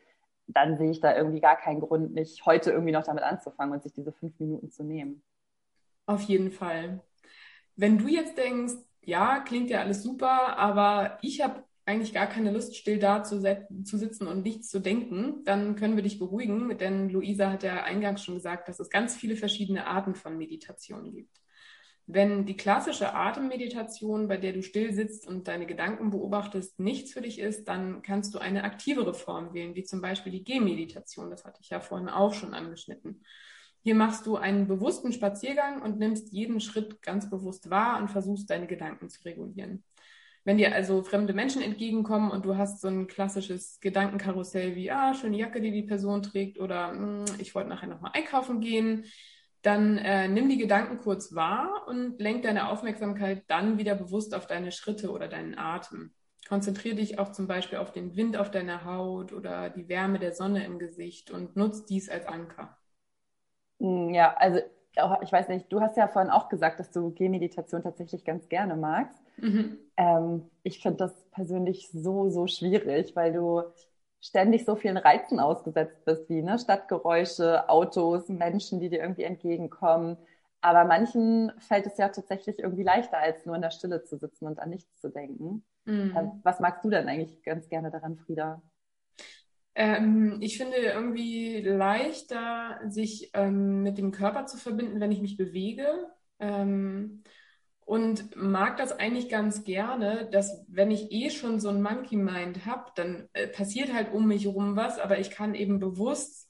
dann 0.47 0.77
sehe 0.77 0.91
ich 0.91 1.01
da 1.01 1.17
irgendwie 1.17 1.41
gar 1.41 1.57
keinen 1.57 1.81
Grund, 1.81 2.13
nicht 2.15 2.45
heute 2.47 2.71
irgendwie 2.71 2.93
noch 2.93 3.05
damit 3.05 3.23
anzufangen 3.23 3.73
und 3.75 3.83
sich 3.83 3.93
diese 3.93 4.13
fünf 4.13 4.39
Minuten 4.41 4.71
zu 4.71 4.83
nehmen. 4.83 5.23
Auf 6.07 6.23
jeden 6.23 6.51
Fall. 6.51 7.01
Wenn 7.77 7.99
du 7.99 8.09
jetzt 8.09 8.37
denkst, 8.37 8.75
ja, 9.03 9.41
klingt 9.41 9.71
ja 9.71 9.81
alles 9.81 10.03
super, 10.03 10.59
aber 10.59 11.19
ich 11.23 11.41
habe 11.41 11.65
eigentlich 11.87 12.13
gar 12.13 12.27
keine 12.27 12.53
Lust, 12.53 12.77
still 12.77 12.99
da 12.99 13.25
zu, 13.25 13.41
zu, 13.85 13.99
sitzen 13.99 14.27
und 14.27 14.43
nichts 14.43 14.69
zu 14.69 14.81
denken, 14.81 15.45
dann 15.45 15.77
können 15.77 15.97
wir 15.97 16.03
dich 16.03 16.19
beruhigen, 16.19 16.77
denn 16.79 17.09
Luisa 17.09 17.51
hat 17.51 17.63
ja 17.63 17.83
eingangs 17.83 18.23
schon 18.23 18.35
gesagt, 18.35 18.69
dass 18.69 18.81
es 18.81 18.91
ganz 18.91 19.17
viele 19.17 19.37
verschiedene 19.37 19.87
Arten 19.87 20.15
von 20.15 20.37
Meditation 20.37 21.11
gibt. 21.13 21.41
Wenn 22.07 22.45
die 22.45 22.57
klassische 22.57 23.15
Atemmeditation, 23.15 24.27
bei 24.27 24.37
der 24.37 24.53
du 24.53 24.63
still 24.63 24.93
sitzt 24.93 25.29
und 25.29 25.47
deine 25.47 25.67
Gedanken 25.67 26.11
beobachtest, 26.11 26.81
nichts 26.81 27.13
für 27.13 27.21
dich 27.21 27.39
ist, 27.39 27.69
dann 27.69 28.03
kannst 28.03 28.35
du 28.35 28.39
eine 28.39 28.65
aktivere 28.65 29.15
Form 29.15 29.55
wählen, 29.55 29.77
wie 29.77 29.85
zum 29.85 30.01
Beispiel 30.01 30.33
die 30.33 30.45
Gehmeditation. 30.45 31.31
Das 31.31 31.45
hatte 31.45 31.61
ich 31.63 31.71
ja 31.71 31.81
vorhin 31.81 32.09
auch 32.09 32.35
schon 32.35 32.53
angeschnitten. 32.53 33.23
Hier 33.83 33.95
machst 33.95 34.27
du 34.27 34.37
einen 34.37 34.67
bewussten 34.67 35.13
Spaziergang 35.13 35.81
und 35.83 35.99
nimmst 35.99 36.33
jeden 36.33 36.61
Schritt 36.61 37.01
ganz 37.01 37.31
bewusst 37.31 37.71
wahr 37.71 37.99
und 37.99 38.11
versuchst 38.11 38.51
deine 38.51 38.67
Gedanken 38.67 39.09
zu 39.09 39.23
regulieren. 39.25 39.85
Wenn 40.45 40.59
dir 40.59 40.75
also 40.75 41.03
fremde 41.03 41.35
Menschen 41.35 41.61
entgegenkommen 41.63 42.31
und 42.31 42.45
du 42.45 42.57
hast 42.57 42.81
so 42.81 42.89
ein 42.89 43.07
klassisches 43.07 43.79
Gedankenkarussell 43.81 44.75
wie, 44.75 44.91
ah, 44.91 45.15
schöne 45.15 45.37
Jacke, 45.37 45.61
die 45.61 45.71
die 45.71 45.83
Person 45.83 46.23
trägt 46.23 46.59
oder 46.59 46.91
hm, 46.93 47.25
ich 47.39 47.55
wollte 47.55 47.69
nachher 47.69 47.89
nochmal 47.89 48.13
einkaufen 48.15 48.61
gehen, 48.61 49.05
dann 49.63 49.99
äh, 49.99 50.29
nimm 50.29 50.49
die 50.49 50.59
Gedanken 50.59 50.99
kurz 50.99 51.35
wahr 51.35 51.85
und 51.87 52.21
lenk 52.21 52.43
deine 52.43 52.69
Aufmerksamkeit 52.69 53.45
dann 53.49 53.79
wieder 53.79 53.95
bewusst 53.95 54.35
auf 54.35 54.47
deine 54.47 54.73
Schritte 54.73 55.11
oder 55.11 55.29
deinen 55.29 55.59
Atem. 55.59 56.13
Konzentriere 56.49 56.97
dich 56.97 57.19
auch 57.19 57.33
zum 57.33 57.47
Beispiel 57.47 57.79
auf 57.79 57.93
den 57.93 58.17
Wind 58.17 58.37
auf 58.37 58.51
deiner 58.51 58.85
Haut 58.85 59.33
oder 59.33 59.71
die 59.71 59.89
Wärme 59.89 60.19
der 60.19 60.33
Sonne 60.33 60.65
im 60.65 60.79
Gesicht 60.79 61.31
und 61.31 61.57
nutz 61.57 61.85
dies 61.85 62.09
als 62.09 62.27
Anker. 62.27 62.77
Hm, 63.79 64.11
ja, 64.15 64.35
also 64.35 64.61
ich 65.23 65.33
weiß 65.33 65.49
nicht, 65.49 65.73
du 65.73 65.81
hast 65.81 65.97
ja 65.97 66.09
vorhin 66.09 66.31
auch 66.31 66.49
gesagt, 66.49 66.81
dass 66.81 66.91
du 66.91 67.13
Gehmeditation 67.13 67.83
tatsächlich 67.83 68.25
ganz 68.25 68.49
gerne 68.49 68.77
magst. 68.77 69.21
Mhm. 69.37 69.79
Ähm, 69.97 70.51
ich 70.63 70.81
finde 70.81 70.99
das 70.99 71.15
persönlich 71.31 71.91
so, 71.93 72.29
so 72.31 72.47
schwierig, 72.47 73.15
weil 73.15 73.33
du 73.33 73.63
ständig 74.21 74.65
so 74.65 74.77
vielen 74.77 74.97
Reizen 74.97 75.41
ausgesetzt 75.41 76.05
bist, 76.05 76.29
wie 76.29 76.43
ne, 76.43 76.59
Stadtgeräusche, 76.59 77.69
Autos, 77.69 78.29
Menschen, 78.29 78.81
die 78.81 78.91
dir 78.91 79.01
irgendwie 79.01 79.25
entgegenkommen. 79.25 80.17
Aber 80.61 80.85
manchen 80.85 81.53
fällt 81.59 81.87
es 81.87 81.97
ja 81.97 82.09
tatsächlich 82.11 82.59
irgendwie 82.59 82.83
leichter, 82.83 83.19
als 83.19 83.47
nur 83.47 83.57
in 83.57 83.63
der 83.63 83.71
Stille 83.71 84.05
zu 84.05 84.19
sitzen 84.19 84.47
und 84.47 84.59
an 84.59 84.71
nichts 84.71 84.95
zu 85.01 85.09
denken. 85.09 85.65
Mhm. 85.87 86.15
Ähm, 86.17 86.41
was 86.43 86.61
magst 86.61 86.85
du 86.85 86.91
denn 86.91 87.09
eigentlich 87.09 87.43
ganz 87.43 87.69
gerne 87.69 87.91
daran, 87.91 88.17
Frieda? 88.17 88.61
Ähm, 89.75 90.39
ich 90.41 90.59
finde 90.59 90.77
irgendwie 90.77 91.63
leichter, 91.63 92.81
sich 92.89 93.31
ähm, 93.33 93.83
mit 93.83 93.97
dem 93.97 94.11
Körper 94.11 94.45
zu 94.47 94.59
verbinden, 94.59 95.01
wenn 95.01 95.13
ich 95.13 95.23
mich 95.23 95.37
bewege. 95.39 96.09
Ähm, 96.39 97.23
und 97.91 98.37
mag 98.37 98.77
das 98.77 98.93
eigentlich 98.93 99.29
ganz 99.29 99.65
gerne, 99.65 100.29
dass 100.31 100.65
wenn 100.69 100.93
ich 100.93 101.11
eh 101.11 101.29
schon 101.29 101.59
so 101.59 101.71
ein 101.71 101.83
Monkey 101.83 102.15
Mind 102.15 102.65
habe, 102.65 102.93
dann 102.95 103.29
äh, 103.33 103.49
passiert 103.49 103.93
halt 103.93 104.13
um 104.13 104.29
mich 104.29 104.47
rum 104.47 104.77
was, 104.77 105.01
aber 105.01 105.19
ich 105.19 105.33
kann 105.33 105.57
eben 105.57 105.81
bewusst 105.81 106.49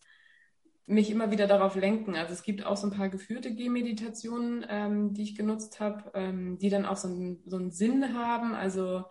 mich 0.84 1.10
immer 1.10 1.30
wieder 1.30 1.46
darauf 1.46 1.76
lenken. 1.76 2.14
Also 2.14 2.34
es 2.34 2.42
gibt 2.42 2.66
auch 2.66 2.76
so 2.76 2.88
ein 2.88 2.92
paar 2.92 3.08
geführte 3.08 3.54
Gehmeditationen, 3.54 4.66
ähm, 4.68 5.14
die 5.14 5.22
ich 5.22 5.34
genutzt 5.34 5.80
habe, 5.80 6.10
ähm, 6.12 6.58
die 6.58 6.68
dann 6.68 6.84
auch 6.84 6.98
so, 6.98 7.08
ein, 7.08 7.42
so 7.46 7.56
einen 7.56 7.70
Sinn 7.70 8.12
haben. 8.12 8.54
Also 8.54 9.04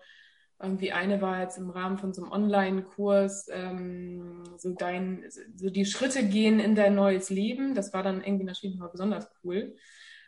irgendwie 0.61 0.91
eine 0.91 1.23
war 1.23 1.41
jetzt 1.41 1.57
im 1.57 1.71
Rahmen 1.71 1.97
von 1.97 2.13
so 2.13 2.21
einem 2.21 2.31
Online-Kurs, 2.31 3.47
ähm, 3.51 4.43
so 4.55 4.75
dein, 4.75 5.25
so 5.55 5.71
die 5.71 5.85
Schritte 5.85 6.23
gehen 6.27 6.59
in 6.59 6.75
dein 6.75 6.93
neues 6.93 7.31
Leben. 7.31 7.73
Das 7.73 7.91
war 7.91 8.03
dann 8.03 8.23
irgendwie 8.23 8.45
natürlich 8.45 8.77
mal 8.77 8.89
besonders 8.89 9.27
cool. 9.43 9.75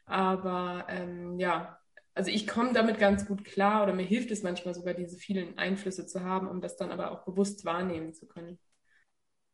Aber 0.08 0.88
ähm, 0.90 1.40
ja, 1.40 1.78
also 2.13 2.30
ich 2.30 2.47
komme 2.47 2.74
damit 2.74 3.00
ganz 3.00 3.26
gut 3.26 3.45
klar 3.45 3.84
oder 3.84 3.93
mir 3.93 4.04
hilft 4.04 4.32
es 4.32 4.43
manchmal 4.43 4.74
sogar, 4.74 4.93
diese 4.93 5.17
vielen 5.17 5.58
Einflüsse 5.58 6.06
zu 6.06 6.24
haben, 6.24 6.47
um 6.47 6.62
das 6.62 6.76
dann 6.76 6.91
aber 6.91 7.12
auch 7.12 7.24
bewusst 7.24 7.63
wahrnehmen 7.65 8.13
zu 8.13 8.28
können. 8.28 8.60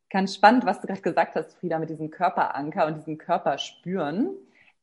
Ganz 0.10 0.36
spannend, 0.36 0.66
was 0.66 0.80
du 0.80 0.88
gerade 0.88 1.02
gesagt 1.02 1.36
hast, 1.36 1.54
Frieda, 1.58 1.80
mit 1.80 1.90
diesem 1.90 2.10
Körperanker 2.10 2.88
und 2.88 2.98
diesem 2.98 3.18
Körperspüren. 3.18 4.36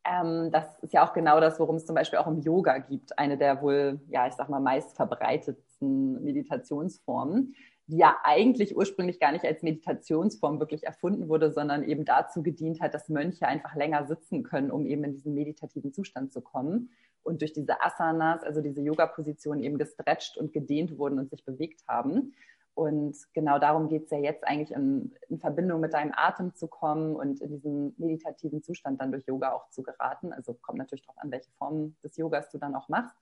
Ähm, 0.04 0.50
das 0.52 0.78
ist 0.82 0.92
ja 0.92 1.04
auch 1.04 1.14
genau 1.14 1.40
das, 1.40 1.58
worum 1.58 1.76
es 1.76 1.86
zum 1.86 1.94
Beispiel 1.94 2.18
auch 2.18 2.26
im 2.26 2.40
Yoga 2.40 2.78
gibt. 2.78 3.18
Eine 3.18 3.38
der 3.38 3.62
wohl, 3.62 4.00
ja, 4.08 4.26
ich 4.26 4.34
sag 4.34 4.50
mal, 4.50 4.60
meist 4.60 4.94
verbreitetsten 4.94 6.22
Meditationsformen, 6.22 7.54
die 7.86 7.96
ja 7.96 8.16
eigentlich 8.22 8.76
ursprünglich 8.76 9.18
gar 9.18 9.32
nicht 9.32 9.46
als 9.46 9.62
Meditationsform 9.62 10.60
wirklich 10.60 10.84
erfunden 10.84 11.28
wurde, 11.28 11.50
sondern 11.50 11.82
eben 11.82 12.04
dazu 12.04 12.42
gedient 12.42 12.82
hat, 12.82 12.92
dass 12.92 13.08
Mönche 13.08 13.48
einfach 13.48 13.74
länger 13.74 14.06
sitzen 14.06 14.42
können, 14.42 14.70
um 14.70 14.84
eben 14.84 15.04
in 15.04 15.14
diesen 15.14 15.34
meditativen 15.34 15.92
Zustand 15.94 16.34
zu 16.34 16.42
kommen 16.42 16.90
und 17.24 17.40
durch 17.40 17.52
diese 17.52 17.82
Asanas, 17.82 18.42
also 18.44 18.60
diese 18.60 18.80
Yoga-Positionen 18.80 19.62
eben 19.62 19.78
gestretcht 19.78 20.36
und 20.36 20.52
gedehnt 20.52 20.98
wurden 20.98 21.18
und 21.18 21.30
sich 21.30 21.44
bewegt 21.44 21.82
haben. 21.88 22.34
Und 22.74 23.16
genau 23.32 23.58
darum 23.58 23.88
geht 23.88 24.04
es 24.04 24.10
ja 24.10 24.18
jetzt 24.18 24.44
eigentlich 24.44 24.72
in, 24.72 25.14
in, 25.28 25.38
Verbindung 25.38 25.80
mit 25.80 25.94
deinem 25.94 26.12
Atem 26.14 26.54
zu 26.54 26.66
kommen 26.66 27.14
und 27.14 27.40
in 27.40 27.50
diesen 27.50 27.94
meditativen 27.98 28.62
Zustand 28.62 29.00
dann 29.00 29.12
durch 29.12 29.26
Yoga 29.26 29.52
auch 29.52 29.70
zu 29.70 29.82
geraten. 29.82 30.32
Also 30.32 30.54
kommt 30.54 30.78
natürlich 30.78 31.06
darauf 31.06 31.18
an, 31.18 31.30
welche 31.30 31.50
Form 31.52 31.94
des 32.02 32.16
Yogas 32.16 32.50
du 32.50 32.58
dann 32.58 32.74
auch 32.74 32.88
machst. 32.88 33.14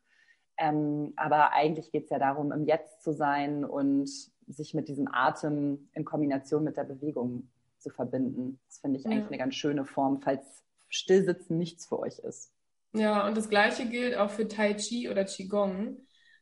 Ähm, 0.56 1.12
aber 1.16 1.52
eigentlich 1.52 1.92
geht 1.92 2.04
es 2.04 2.10
ja 2.10 2.18
darum, 2.18 2.50
im 2.50 2.64
Jetzt 2.64 3.02
zu 3.02 3.12
sein 3.12 3.64
und 3.64 4.10
sich 4.46 4.74
mit 4.74 4.88
diesem 4.88 5.08
Atem 5.12 5.88
in 5.92 6.04
Kombination 6.04 6.64
mit 6.64 6.76
der 6.76 6.84
Bewegung 6.84 7.48
zu 7.78 7.90
verbinden. 7.90 8.58
Das 8.66 8.78
finde 8.78 8.98
ich 8.98 9.04
ja. 9.04 9.10
eigentlich 9.10 9.28
eine 9.28 9.38
ganz 9.38 9.54
schöne 9.54 9.84
Form, 9.84 10.20
falls 10.22 10.62
Stillsitzen 10.88 11.58
nichts 11.58 11.86
für 11.86 11.98
euch 11.98 12.18
ist. 12.20 12.52
Ja, 12.92 13.26
und 13.26 13.36
das 13.36 13.48
Gleiche 13.48 13.88
gilt 13.88 14.16
auch 14.16 14.30
für 14.30 14.48
Tai 14.48 14.74
Chi 14.74 15.08
oder 15.08 15.24
Qigong. 15.24 15.96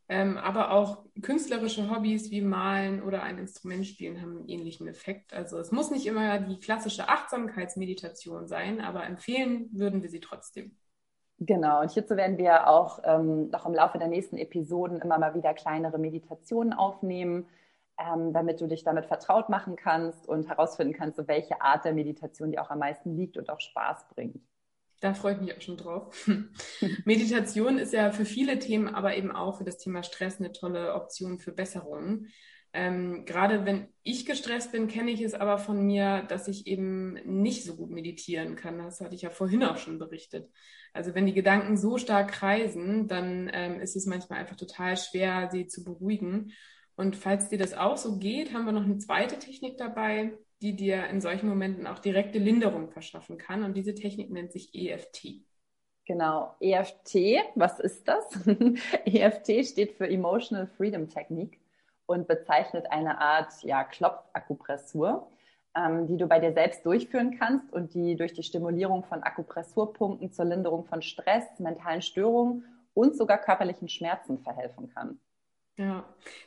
Ähm, 0.08 0.36
aber 0.38 0.72
auch 0.72 1.04
künstlerische 1.22 1.88
Hobbys 1.88 2.32
wie 2.32 2.40
Malen 2.40 3.00
oder 3.00 3.22
ein 3.22 3.38
Instrument 3.38 3.86
spielen 3.86 4.20
haben 4.20 4.38
einen 4.38 4.48
ähnlichen 4.48 4.88
Effekt. 4.88 5.32
Also 5.32 5.56
es 5.58 5.70
muss 5.70 5.92
nicht 5.92 6.06
immer 6.06 6.40
die 6.40 6.58
klassische 6.58 7.08
Achtsamkeitsmeditation 7.08 8.48
sein, 8.48 8.80
aber 8.80 9.04
empfehlen 9.06 9.68
würden 9.72 10.02
wir 10.02 10.10
sie 10.10 10.18
trotzdem. 10.18 10.76
Genau, 11.38 11.80
und 11.80 11.92
hierzu 11.92 12.16
werden 12.16 12.38
wir 12.38 12.66
auch 12.66 12.98
ähm, 13.04 13.50
noch 13.50 13.64
im 13.66 13.72
Laufe 13.72 13.98
der 13.98 14.08
nächsten 14.08 14.36
Episoden 14.36 15.00
immer 15.00 15.18
mal 15.18 15.34
wieder 15.34 15.54
kleinere 15.54 15.98
Meditationen 15.98 16.72
aufnehmen, 16.72 17.46
ähm, 17.98 18.32
damit 18.32 18.60
du 18.60 18.66
dich 18.66 18.82
damit 18.84 19.06
vertraut 19.06 19.48
machen 19.48 19.76
kannst 19.76 20.28
und 20.28 20.48
herausfinden 20.48 20.92
kannst, 20.92 21.26
welche 21.28 21.60
Art 21.62 21.84
der 21.84 21.94
Meditation 21.94 22.50
dir 22.50 22.62
auch 22.62 22.70
am 22.70 22.80
meisten 22.80 23.16
liegt 23.16 23.38
und 23.38 23.48
auch 23.48 23.60
Spaß 23.60 24.08
bringt. 24.08 24.49
Da 25.00 25.14
freue 25.14 25.34
ich 25.34 25.40
mich 25.40 25.56
auch 25.56 25.60
schon 25.62 25.78
drauf. 25.78 26.30
Meditation 27.04 27.78
ist 27.78 27.92
ja 27.92 28.12
für 28.12 28.26
viele 28.26 28.58
Themen, 28.58 28.88
aber 28.88 29.16
eben 29.16 29.30
auch 29.30 29.58
für 29.58 29.64
das 29.64 29.78
Thema 29.78 30.02
Stress 30.02 30.38
eine 30.38 30.52
tolle 30.52 30.94
Option 30.94 31.38
für 31.38 31.52
Besserungen. 31.52 32.28
Ähm, 32.72 33.24
gerade 33.24 33.64
wenn 33.64 33.88
ich 34.02 34.26
gestresst 34.26 34.72
bin, 34.72 34.86
kenne 34.86 35.10
ich 35.10 35.22
es 35.22 35.34
aber 35.34 35.58
von 35.58 35.84
mir, 35.84 36.22
dass 36.28 36.46
ich 36.46 36.66
eben 36.66 37.14
nicht 37.24 37.64
so 37.64 37.74
gut 37.74 37.90
meditieren 37.90 38.56
kann. 38.56 38.78
Das 38.78 39.00
hatte 39.00 39.14
ich 39.14 39.22
ja 39.22 39.30
vorhin 39.30 39.64
auch 39.64 39.78
schon 39.78 39.98
berichtet. 39.98 40.50
Also 40.92 41.14
wenn 41.14 41.26
die 41.26 41.34
Gedanken 41.34 41.76
so 41.76 41.98
stark 41.98 42.30
kreisen, 42.30 43.08
dann 43.08 43.50
ähm, 43.52 43.80
ist 43.80 43.96
es 43.96 44.06
manchmal 44.06 44.40
einfach 44.40 44.56
total 44.56 44.96
schwer, 44.96 45.48
sie 45.50 45.66
zu 45.66 45.82
beruhigen. 45.82 46.52
Und 46.94 47.16
falls 47.16 47.48
dir 47.48 47.58
das 47.58 47.74
auch 47.74 47.96
so 47.96 48.18
geht, 48.18 48.52
haben 48.52 48.66
wir 48.66 48.72
noch 48.72 48.84
eine 48.84 48.98
zweite 48.98 49.38
Technik 49.38 49.78
dabei, 49.78 50.36
die 50.62 50.76
dir 50.76 51.06
in 51.06 51.20
solchen 51.20 51.48
Momenten 51.48 51.86
auch 51.86 51.98
direkte 51.98 52.38
Linderung 52.38 52.90
verschaffen 52.90 53.38
kann. 53.38 53.64
Und 53.64 53.76
diese 53.76 53.94
Technik 53.94 54.30
nennt 54.30 54.52
sich 54.52 54.74
EFT. 54.74 55.42
Genau, 56.04 56.56
EFT, 56.60 57.14
was 57.54 57.78
ist 57.78 58.08
das? 58.08 58.24
EFT 59.04 59.64
steht 59.64 59.92
für 59.92 60.08
Emotional 60.08 60.66
Freedom 60.66 61.08
Technique 61.08 61.60
und 62.06 62.26
bezeichnet 62.26 62.86
eine 62.90 63.20
Art 63.20 63.62
ja, 63.62 63.84
Klopfakupressur, 63.84 65.30
ähm, 65.76 66.08
die 66.08 66.16
du 66.16 66.26
bei 66.26 66.40
dir 66.40 66.52
selbst 66.52 66.84
durchführen 66.84 67.38
kannst 67.38 67.72
und 67.72 67.94
die 67.94 68.16
durch 68.16 68.32
die 68.32 68.42
Stimulierung 68.42 69.04
von 69.04 69.22
Akupressurpunkten 69.22 70.32
zur 70.32 70.46
Linderung 70.46 70.84
von 70.84 71.00
Stress, 71.00 71.44
mentalen 71.58 72.02
Störungen 72.02 72.64
und 72.94 73.16
sogar 73.16 73.38
körperlichen 73.38 73.88
Schmerzen 73.88 74.40
verhelfen 74.40 74.92
kann. 74.92 75.20
Ja, 75.76 76.04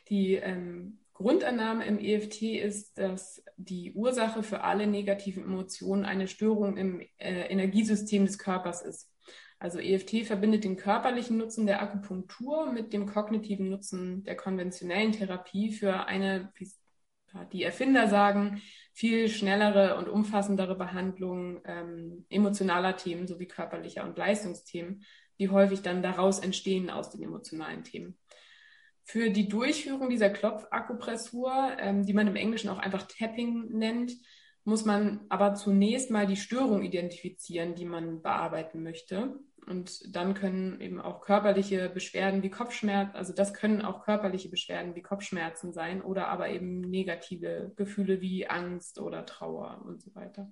die 0.10 0.36
ähm, 0.36 1.00
Grundannahme 1.14 1.86
im 1.86 2.00
EFT 2.00 2.42
ist, 2.42 2.98
dass 2.98 3.44
die 3.58 3.94
Ursache 3.94 4.42
für 4.44 4.62
alle 4.62 4.88
negativen 4.88 5.44
Emotionen 5.44 6.06
eine 6.06 6.28
Störung 6.28 6.78
im 6.78 7.02
äh, 7.18 7.48
Energiesystem 7.48 8.26
des 8.26 8.40
Körpers 8.40 8.82
ist. 8.82 9.10
Also 9.60 9.80
EFT 9.80 10.26
verbindet 10.26 10.66
den 10.66 10.76
körperlichen 10.76 11.38
Nutzen 11.38 11.66
der 11.66 11.82
Akupunktur 11.82 12.72
mit 12.72 12.92
dem 12.92 13.06
kognitiven 13.06 13.70
Nutzen 13.70 14.24
der 14.24 14.36
konventionellen 14.36 15.14
Therapie 15.14 15.72
für 15.72 16.06
eine, 16.08 16.52
wie 16.56 16.70
die 17.54 17.64
Erfinder 17.64 18.08
sagen, 18.10 18.62
viel 18.94 19.30
schnellere 19.30 19.98
und 19.98 20.10
umfassendere 20.10 20.76
Behandlung 20.76 21.62
ähm, 21.66 22.26
emotionaler 22.30 22.98
Themen 22.98 23.28
sowie 23.28 23.48
körperlicher 23.48 24.04
und 24.04 24.18
Leistungsthemen, 24.18 25.06
die 25.40 25.50
häufig 25.50 25.82
dann 25.82 26.04
daraus 26.04 26.40
entstehen 26.40 26.90
aus 26.90 27.10
den 27.10 27.24
emotionalen 27.24 27.84
Themen. 27.84 28.18
Für 29.04 29.30
die 29.30 29.50
Durchführung 29.50 30.10
dieser 30.10 30.30
Klopfakupressur, 30.30 31.78
ähm, 31.80 32.06
die 32.06 32.14
man 32.14 32.28
im 32.28 32.36
Englischen 32.36 32.70
auch 32.70 32.78
einfach 32.78 33.08
Tapping 33.08 33.70
nennt, 33.70 34.14
muss 34.66 34.86
man 34.86 35.22
aber 35.30 35.56
zunächst 35.56 36.10
mal 36.10 36.26
die 36.26 36.38
Störung 36.38 36.84
identifizieren, 36.84 37.76
die 37.76 37.86
man 37.86 38.22
bearbeiten 38.22 38.82
möchte. 38.82 39.40
Und 39.68 40.16
dann 40.16 40.34
können 40.34 40.82
eben 40.82 41.00
auch 41.00 41.22
körperliche 41.22 41.90
Beschwerden 41.90 42.44
wie 42.44 42.50
Kopfschmerzen, 42.50 43.16
also 43.16 43.34
das 43.34 43.54
können 43.54 43.82
auch 43.82 44.04
körperliche 44.04 44.50
Beschwerden 44.50 44.96
wie 44.96 45.02
Kopfschmerzen 45.02 45.72
sein 45.72 46.02
oder 46.02 46.28
aber 46.28 46.50
eben 46.50 46.82
negative 46.82 47.72
Gefühle 47.76 48.20
wie 48.20 48.48
Angst 48.48 49.00
oder 49.00 49.26
Trauer 49.26 49.82
und 49.86 50.02
so 50.02 50.14
weiter. 50.16 50.52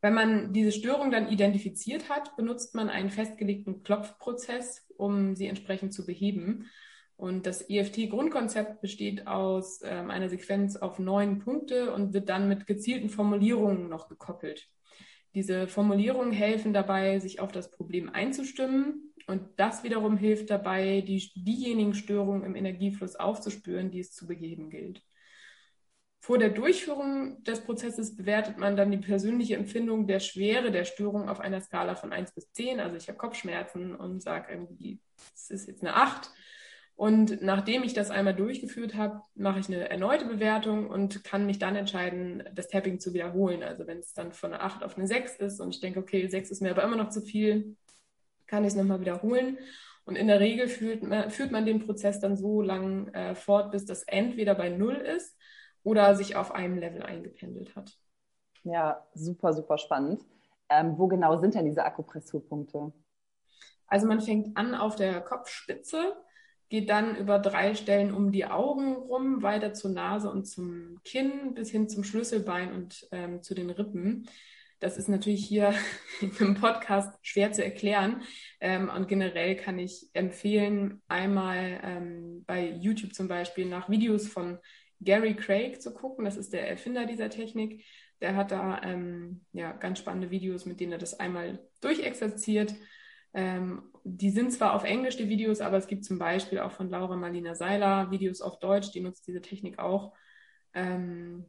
Wenn 0.00 0.14
man 0.14 0.52
diese 0.52 0.72
Störung 0.72 1.10
dann 1.10 1.28
identifiziert 1.28 2.08
hat, 2.08 2.36
benutzt 2.36 2.74
man 2.74 2.88
einen 2.88 3.10
festgelegten 3.10 3.82
Klopfprozess, 3.82 4.86
um 4.96 5.34
sie 5.34 5.46
entsprechend 5.46 5.92
zu 5.92 6.06
beheben. 6.06 6.68
Und 7.18 7.46
das 7.46 7.68
EFT-Grundkonzept 7.68 8.80
besteht 8.80 9.26
aus 9.26 9.80
ähm, 9.82 10.08
einer 10.08 10.28
Sequenz 10.28 10.76
auf 10.76 11.00
neun 11.00 11.40
Punkte 11.40 11.92
und 11.92 12.14
wird 12.14 12.28
dann 12.28 12.48
mit 12.48 12.68
gezielten 12.68 13.08
Formulierungen 13.08 13.88
noch 13.88 14.08
gekoppelt. 14.08 14.68
Diese 15.34 15.66
Formulierungen 15.66 16.30
helfen 16.30 16.72
dabei, 16.72 17.18
sich 17.18 17.40
auf 17.40 17.50
das 17.50 17.72
Problem 17.72 18.08
einzustimmen. 18.08 19.12
Und 19.26 19.48
das 19.56 19.82
wiederum 19.82 20.16
hilft 20.16 20.48
dabei, 20.48 21.00
die, 21.00 21.18
diejenigen 21.34 21.94
Störungen 21.94 22.44
im 22.44 22.54
Energiefluss 22.54 23.16
aufzuspüren, 23.16 23.90
die 23.90 23.98
es 23.98 24.12
zu 24.12 24.28
beheben 24.28 24.70
gilt. 24.70 25.02
Vor 26.20 26.38
der 26.38 26.50
Durchführung 26.50 27.42
des 27.42 27.64
Prozesses 27.64 28.14
bewertet 28.14 28.58
man 28.58 28.76
dann 28.76 28.92
die 28.92 28.98
persönliche 28.98 29.56
Empfindung 29.56 30.06
der 30.06 30.20
Schwere 30.20 30.70
der 30.70 30.84
Störung 30.84 31.28
auf 31.28 31.40
einer 31.40 31.60
Skala 31.60 31.96
von 31.96 32.12
1 32.12 32.32
bis 32.32 32.52
10. 32.52 32.78
Also 32.78 32.96
ich 32.96 33.08
habe 33.08 33.18
Kopfschmerzen 33.18 33.96
und 33.96 34.22
sage 34.22 34.52
irgendwie, 34.52 35.00
es 35.34 35.50
ist 35.50 35.66
jetzt 35.66 35.82
eine 35.82 35.96
8 35.96 36.30
und 36.98 37.42
nachdem 37.42 37.84
ich 37.84 37.94
das 37.94 38.10
einmal 38.10 38.34
durchgeführt 38.34 38.96
habe, 38.96 39.22
mache 39.36 39.60
ich 39.60 39.68
eine 39.68 39.88
erneute 39.88 40.24
Bewertung 40.24 40.90
und 40.90 41.22
kann 41.22 41.46
mich 41.46 41.60
dann 41.60 41.76
entscheiden, 41.76 42.42
das 42.56 42.66
Tapping 42.66 42.98
zu 42.98 43.14
wiederholen. 43.14 43.62
Also 43.62 43.86
wenn 43.86 43.98
es 43.98 44.14
dann 44.14 44.32
von 44.32 44.52
einer 44.52 44.64
8 44.64 44.82
auf 44.82 44.98
eine 44.98 45.06
6 45.06 45.36
ist 45.36 45.60
und 45.60 45.72
ich 45.72 45.80
denke, 45.80 46.00
okay, 46.00 46.26
6 46.26 46.50
ist 46.50 46.60
mir 46.60 46.72
aber 46.72 46.82
immer 46.82 46.96
noch 46.96 47.10
zu 47.10 47.20
viel, 47.20 47.76
kann 48.48 48.64
ich 48.64 48.70
es 48.70 48.74
nochmal 48.74 49.00
wiederholen. 49.00 49.58
Und 50.06 50.16
in 50.16 50.26
der 50.26 50.40
Regel 50.40 50.66
führt 50.66 51.04
man, 51.04 51.30
führt 51.30 51.52
man 51.52 51.66
den 51.66 51.86
Prozess 51.86 52.18
dann 52.18 52.36
so 52.36 52.62
lang 52.62 53.14
äh, 53.14 53.36
fort, 53.36 53.70
bis 53.70 53.84
das 53.84 54.02
entweder 54.02 54.56
bei 54.56 54.68
0 54.68 54.96
ist 54.96 55.36
oder 55.84 56.16
sich 56.16 56.34
auf 56.34 56.50
einem 56.50 56.78
Level 56.78 57.04
eingependelt 57.04 57.76
hat. 57.76 57.96
Ja, 58.64 59.06
super, 59.14 59.52
super 59.52 59.78
spannend. 59.78 60.22
Ähm, 60.68 60.98
wo 60.98 61.06
genau 61.06 61.40
sind 61.40 61.54
denn 61.54 61.66
diese 61.66 61.84
Akupressurpunkte? 61.84 62.92
Also 63.86 64.08
man 64.08 64.20
fängt 64.20 64.56
an 64.56 64.74
auf 64.74 64.96
der 64.96 65.20
Kopfspitze 65.20 66.16
geht 66.68 66.90
dann 66.90 67.16
über 67.16 67.38
drei 67.38 67.74
Stellen 67.74 68.12
um 68.12 68.30
die 68.30 68.46
Augen 68.46 68.94
rum, 68.94 69.42
weiter 69.42 69.72
zur 69.72 69.90
Nase 69.90 70.30
und 70.30 70.46
zum 70.46 71.00
Kinn, 71.04 71.54
bis 71.54 71.70
hin 71.70 71.88
zum 71.88 72.04
Schlüsselbein 72.04 72.72
und 72.72 73.08
ähm, 73.10 73.42
zu 73.42 73.54
den 73.54 73.70
Rippen. 73.70 74.28
Das 74.80 74.96
ist 74.96 75.08
natürlich 75.08 75.44
hier 75.44 75.74
im 76.40 76.54
Podcast 76.54 77.18
schwer 77.22 77.52
zu 77.52 77.64
erklären. 77.64 78.22
Ähm, 78.60 78.90
und 78.94 79.08
generell 79.08 79.56
kann 79.56 79.78
ich 79.78 80.08
empfehlen, 80.12 81.02
einmal 81.08 81.80
ähm, 81.82 82.44
bei 82.46 82.70
YouTube 82.70 83.14
zum 83.14 83.28
Beispiel 83.28 83.66
nach 83.66 83.88
Videos 83.88 84.28
von 84.28 84.58
Gary 85.00 85.34
Craig 85.34 85.80
zu 85.80 85.94
gucken. 85.94 86.24
Das 86.24 86.36
ist 86.36 86.52
der 86.52 86.68
Erfinder 86.68 87.06
dieser 87.06 87.30
Technik. 87.30 87.84
Der 88.20 88.36
hat 88.36 88.50
da 88.50 88.82
ähm, 88.82 89.44
ja, 89.52 89.72
ganz 89.72 90.00
spannende 90.00 90.30
Videos, 90.30 90.66
mit 90.66 90.80
denen 90.80 90.92
er 90.92 90.98
das 90.98 91.18
einmal 91.18 91.60
durchexerziert 91.80 92.74
ähm, 93.34 93.82
die 94.04 94.30
sind 94.30 94.52
zwar 94.52 94.74
auf 94.74 94.84
Englisch, 94.84 95.16
die 95.16 95.28
Videos, 95.28 95.60
aber 95.60 95.76
es 95.76 95.86
gibt 95.86 96.04
zum 96.04 96.18
Beispiel 96.18 96.60
auch 96.60 96.72
von 96.72 96.88
Laura 96.88 97.16
Marlina 97.16 97.54
Seiler 97.54 98.10
Videos 98.10 98.40
auf 98.40 98.58
Deutsch, 98.58 98.90
die 98.92 99.00
nutzt 99.00 99.26
diese 99.26 99.42
Technik 99.42 99.78
auch. 99.78 100.12
Ähm, 100.74 101.46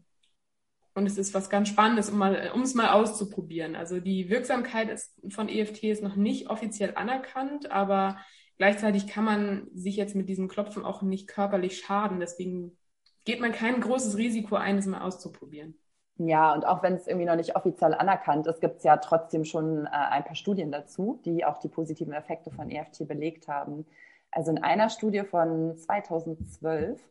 und 0.93 1.05
es 1.05 1.17
ist 1.17 1.33
was 1.33 1.49
ganz 1.49 1.69
Spannendes, 1.69 2.09
um, 2.09 2.17
mal, 2.17 2.51
es 2.61 2.73
mal 2.73 2.89
auszuprobieren. 2.89 3.75
Also 3.75 3.99
die 3.99 4.29
Wirksamkeit 4.29 4.89
ist, 4.89 5.19
von 5.29 5.47
EFT 5.47 5.83
ist 5.83 6.03
noch 6.03 6.15
nicht 6.15 6.49
offiziell 6.49 6.95
anerkannt, 6.95 7.71
aber 7.71 8.17
gleichzeitig 8.57 9.07
kann 9.07 9.23
man 9.23 9.67
sich 9.73 9.95
jetzt 9.95 10.15
mit 10.15 10.27
diesem 10.27 10.49
Klopfen 10.49 10.83
auch 10.83 11.01
nicht 11.01 11.27
körperlich 11.27 11.79
schaden. 11.79 12.19
Deswegen 12.19 12.77
geht 13.23 13.39
man 13.39 13.53
kein 13.53 13.79
großes 13.79 14.17
Risiko 14.17 14.55
ein, 14.55 14.77
es 14.77 14.87
mal 14.87 15.01
auszuprobieren. 15.01 15.75
Ja, 16.21 16.53
und 16.53 16.67
auch 16.67 16.83
wenn 16.83 16.95
es 16.95 17.07
irgendwie 17.07 17.25
noch 17.25 17.37
nicht 17.37 17.55
offiziell 17.55 17.93
anerkannt 17.93 18.45
ist, 18.45 18.59
gibt 18.59 18.79
es 18.79 18.83
ja 18.83 18.97
trotzdem 18.97 19.45
schon 19.45 19.85
äh, 19.85 19.89
ein 19.89 20.25
paar 20.25 20.35
Studien 20.35 20.69
dazu, 20.69 21.21
die 21.23 21.45
auch 21.45 21.59
die 21.59 21.69
positiven 21.69 22.11
Effekte 22.11 22.51
von 22.51 22.69
EFT 22.69 23.07
belegt 23.07 23.47
haben. 23.47 23.85
Also 24.29 24.51
in 24.51 24.61
einer 24.61 24.89
Studie 24.89 25.23
von 25.23 25.77
2012 25.77 27.01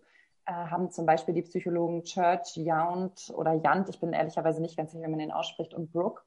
äh, 0.44 0.52
haben 0.52 0.90
zum 0.90 1.06
Beispiel 1.06 1.32
die 1.32 1.40
Psychologen 1.40 2.04
Church, 2.04 2.54
Yount 2.56 3.32
oder 3.34 3.54
Jant, 3.54 3.88
ich 3.88 3.98
bin 3.98 4.12
ehrlicherweise 4.12 4.60
nicht 4.60 4.76
ganz 4.76 4.92
sicher, 4.92 5.06
wie 5.06 5.10
man 5.10 5.20
den 5.20 5.32
ausspricht, 5.32 5.72
und 5.72 5.90
Brooke, 5.90 6.20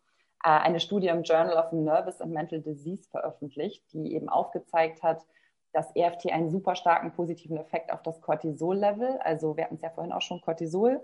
äh, 0.44 0.50
eine 0.50 0.80
Studie 0.80 1.10
im 1.10 1.22
Journal 1.22 1.58
of 1.58 1.72
Nervous 1.74 2.20
and 2.20 2.34
Mental 2.34 2.62
Disease 2.62 3.08
veröffentlicht, 3.12 3.84
die 3.94 4.16
eben 4.16 4.28
aufgezeigt 4.28 5.04
hat, 5.04 5.24
dass 5.72 5.96
EFT 5.96 6.32
einen 6.32 6.50
super 6.50 6.76
starken 6.76 7.12
positiven 7.12 7.58
Effekt 7.58 7.94
auf 7.94 8.02
das 8.02 8.22
Cortisol-Level, 8.22 9.20
also 9.20 9.56
wir 9.56 9.66
hatten 9.66 9.76
es 9.76 9.82
ja 9.82 9.92
vorhin 9.92 10.14
auch 10.14 10.22
schon 10.22 10.42
Cortisol, 10.42 11.00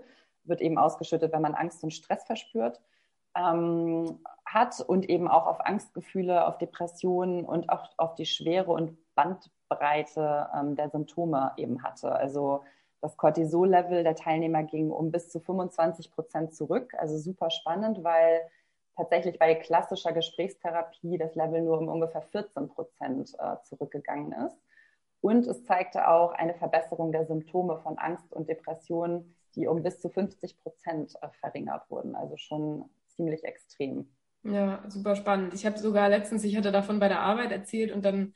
wird 0.48 0.60
eben 0.60 0.78
ausgeschüttet, 0.78 1.32
wenn 1.32 1.42
man 1.42 1.54
Angst 1.54 1.82
und 1.84 1.92
Stress 1.92 2.24
verspürt, 2.24 2.80
ähm, 3.36 4.20
hat 4.44 4.80
und 4.80 5.08
eben 5.08 5.28
auch 5.28 5.46
auf 5.46 5.64
Angstgefühle, 5.64 6.46
auf 6.46 6.58
Depressionen 6.58 7.44
und 7.44 7.68
auch 7.70 7.90
auf 7.96 8.14
die 8.14 8.26
Schwere 8.26 8.72
und 8.72 8.96
Bandbreite 9.14 10.48
ähm, 10.54 10.76
der 10.76 10.90
Symptome 10.90 11.52
eben 11.56 11.82
hatte. 11.82 12.12
Also 12.12 12.62
das 13.00 13.16
Cortisol-Level 13.16 14.02
der 14.02 14.16
Teilnehmer 14.16 14.64
ging 14.64 14.90
um 14.90 15.12
bis 15.12 15.30
zu 15.30 15.40
25 15.40 16.10
Prozent 16.10 16.54
zurück. 16.54 16.94
Also 16.98 17.18
super 17.18 17.50
spannend, 17.50 18.02
weil 18.02 18.40
tatsächlich 18.96 19.38
bei 19.38 19.54
klassischer 19.54 20.12
Gesprächstherapie 20.12 21.18
das 21.18 21.34
Level 21.36 21.62
nur 21.62 21.78
um 21.78 21.88
ungefähr 21.88 22.22
14 22.22 22.68
Prozent 22.68 23.34
äh, 23.38 23.56
zurückgegangen 23.62 24.32
ist. 24.32 24.58
Und 25.20 25.46
es 25.46 25.64
zeigte 25.64 26.08
auch 26.08 26.32
eine 26.32 26.54
Verbesserung 26.54 27.12
der 27.12 27.26
Symptome 27.26 27.78
von 27.78 27.98
Angst 27.98 28.32
und 28.32 28.48
Depressionen, 28.48 29.34
die 29.54 29.66
um 29.66 29.82
bis 29.82 30.00
zu 30.00 30.08
50 30.08 30.58
Prozent 30.58 31.14
äh, 31.20 31.28
verringert 31.40 31.90
wurden. 31.90 32.14
Also 32.14 32.36
schon 32.36 32.84
ziemlich 33.08 33.44
extrem. 33.44 34.08
Ja, 34.44 34.84
super 34.88 35.16
spannend. 35.16 35.54
Ich 35.54 35.66
habe 35.66 35.78
sogar 35.78 36.08
letztens, 36.08 36.44
ich 36.44 36.56
hatte 36.56 36.70
davon 36.70 37.00
bei 37.00 37.08
der 37.08 37.20
Arbeit 37.20 37.50
erzählt 37.50 37.92
und 37.92 38.04
dann 38.04 38.34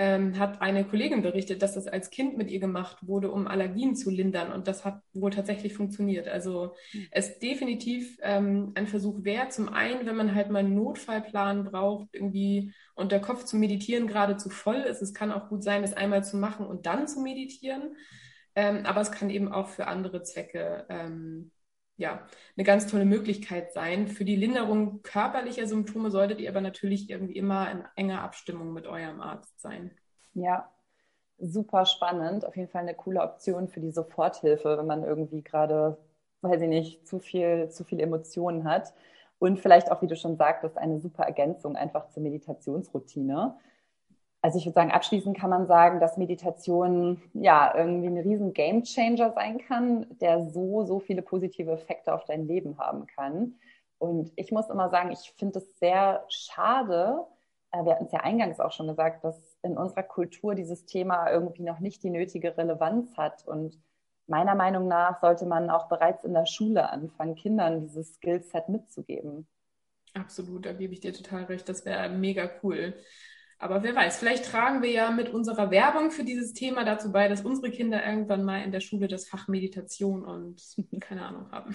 ähm, 0.00 0.38
hat 0.38 0.62
eine 0.62 0.86
Kollegin 0.86 1.20
berichtet, 1.20 1.60
dass 1.60 1.74
das 1.74 1.86
als 1.86 2.08
Kind 2.08 2.38
mit 2.38 2.50
ihr 2.50 2.58
gemacht 2.58 2.96
wurde, 3.06 3.30
um 3.30 3.46
Allergien 3.46 3.94
zu 3.94 4.08
lindern. 4.08 4.50
Und 4.50 4.66
das 4.66 4.86
hat 4.86 5.02
wohl 5.12 5.30
tatsächlich 5.30 5.74
funktioniert. 5.74 6.26
Also 6.26 6.74
es 7.10 7.28
ist 7.28 7.42
definitiv 7.42 8.16
ähm, 8.22 8.72
ein 8.76 8.86
Versuch 8.86 9.24
wert. 9.24 9.52
Zum 9.52 9.68
einen, 9.68 10.06
wenn 10.06 10.16
man 10.16 10.34
halt 10.34 10.48
mal 10.48 10.60
einen 10.60 10.74
Notfallplan 10.74 11.64
braucht, 11.64 12.08
irgendwie 12.12 12.72
und 12.94 13.12
der 13.12 13.20
Kopf 13.20 13.44
zum 13.44 13.60
Meditieren 13.60 14.06
gerade 14.06 14.38
zu 14.38 14.48
voll 14.48 14.78
ist. 14.78 15.02
Es 15.02 15.12
kann 15.12 15.32
auch 15.32 15.50
gut 15.50 15.62
sein, 15.62 15.82
das 15.82 15.92
einmal 15.92 16.24
zu 16.24 16.38
machen 16.38 16.64
und 16.64 16.86
dann 16.86 17.06
zu 17.06 17.20
meditieren. 17.20 17.94
Ähm, 18.54 18.86
aber 18.86 19.02
es 19.02 19.12
kann 19.12 19.28
eben 19.28 19.52
auch 19.52 19.68
für 19.68 19.86
andere 19.86 20.22
Zwecke 20.22 20.86
ähm, 20.88 21.50
ja, 22.00 22.26
eine 22.56 22.64
ganz 22.64 22.86
tolle 22.86 23.04
Möglichkeit 23.04 23.72
sein. 23.72 24.08
Für 24.08 24.24
die 24.24 24.34
Linderung 24.34 25.02
körperlicher 25.02 25.66
Symptome 25.66 26.10
solltet 26.10 26.40
ihr 26.40 26.48
aber 26.48 26.62
natürlich 26.62 27.10
irgendwie 27.10 27.36
immer 27.36 27.70
in 27.70 27.84
enger 27.94 28.22
Abstimmung 28.22 28.72
mit 28.72 28.86
eurem 28.86 29.20
Arzt 29.20 29.60
sein. 29.60 29.90
Ja, 30.32 30.70
super 31.38 31.84
spannend. 31.84 32.46
Auf 32.46 32.56
jeden 32.56 32.70
Fall 32.70 32.82
eine 32.82 32.94
coole 32.94 33.20
Option 33.20 33.68
für 33.68 33.80
die 33.80 33.90
Soforthilfe, 33.90 34.78
wenn 34.78 34.86
man 34.86 35.04
irgendwie 35.04 35.42
gerade, 35.42 35.98
weiß 36.40 36.62
ich 36.62 36.68
nicht, 36.68 37.06
zu 37.06 37.18
viel, 37.20 37.68
zu 37.68 37.84
viel 37.84 38.00
Emotionen 38.00 38.64
hat. 38.64 38.94
Und 39.38 39.58
vielleicht 39.58 39.92
auch, 39.92 40.00
wie 40.00 40.06
du 40.06 40.16
schon 40.16 40.36
sagtest, 40.36 40.78
eine 40.78 41.00
super 41.00 41.24
Ergänzung 41.24 41.76
einfach 41.76 42.08
zur 42.08 42.22
Meditationsroutine. 42.22 43.58
Also 44.42 44.58
ich 44.58 44.64
würde 44.64 44.74
sagen, 44.74 44.90
abschließend 44.90 45.36
kann 45.36 45.50
man 45.50 45.66
sagen, 45.66 46.00
dass 46.00 46.16
Meditation 46.16 47.20
ja 47.34 47.74
irgendwie 47.76 48.06
ein 48.06 48.18
riesen 48.18 48.54
Gamechanger 48.54 49.32
sein 49.32 49.58
kann, 49.58 50.06
der 50.18 50.48
so, 50.50 50.84
so 50.84 50.98
viele 50.98 51.20
positive 51.20 51.72
Effekte 51.72 52.14
auf 52.14 52.24
dein 52.24 52.46
Leben 52.46 52.78
haben 52.78 53.06
kann. 53.06 53.56
Und 53.98 54.32
ich 54.36 54.50
muss 54.50 54.70
immer 54.70 54.88
sagen, 54.88 55.10
ich 55.10 55.34
finde 55.36 55.58
es 55.58 55.78
sehr 55.78 56.24
schade, 56.28 57.26
äh, 57.70 57.84
wir 57.84 57.92
hatten 57.92 58.06
es 58.06 58.12
ja 58.12 58.20
eingangs 58.20 58.60
auch 58.60 58.72
schon 58.72 58.88
gesagt, 58.88 59.24
dass 59.24 59.36
in 59.62 59.76
unserer 59.76 60.02
Kultur 60.02 60.54
dieses 60.54 60.86
Thema 60.86 61.30
irgendwie 61.30 61.62
noch 61.62 61.80
nicht 61.80 62.02
die 62.02 62.10
nötige 62.10 62.56
Relevanz 62.56 63.16
hat. 63.18 63.46
Und 63.46 63.78
meiner 64.26 64.54
Meinung 64.54 64.88
nach 64.88 65.20
sollte 65.20 65.44
man 65.44 65.68
auch 65.70 65.88
bereits 65.88 66.24
in 66.24 66.32
der 66.32 66.46
Schule 66.46 66.90
anfangen, 66.90 67.34
Kindern 67.34 67.80
dieses 67.80 68.14
Skillset 68.14 68.70
mitzugeben. 68.70 69.46
Absolut, 70.14 70.66
da 70.66 70.72
gebe 70.72 70.92
ich 70.92 71.00
dir 71.00 71.12
total 71.12 71.44
recht. 71.44 71.68
Das 71.68 71.84
wäre 71.84 72.08
mega 72.08 72.50
cool. 72.62 72.94
Aber 73.62 73.82
wer 73.82 73.94
weiß, 73.94 74.16
vielleicht 74.16 74.46
tragen 74.46 74.82
wir 74.82 74.90
ja 74.90 75.10
mit 75.10 75.28
unserer 75.28 75.70
Werbung 75.70 76.10
für 76.10 76.24
dieses 76.24 76.54
Thema 76.54 76.82
dazu 76.82 77.12
bei, 77.12 77.28
dass 77.28 77.42
unsere 77.42 77.70
Kinder 77.70 78.04
irgendwann 78.04 78.42
mal 78.42 78.62
in 78.62 78.72
der 78.72 78.80
Schule 78.80 79.06
das 79.06 79.28
Fach 79.28 79.48
Meditation 79.48 80.24
und 80.24 80.62
keine 81.00 81.26
Ahnung 81.26 81.50
haben. 81.52 81.74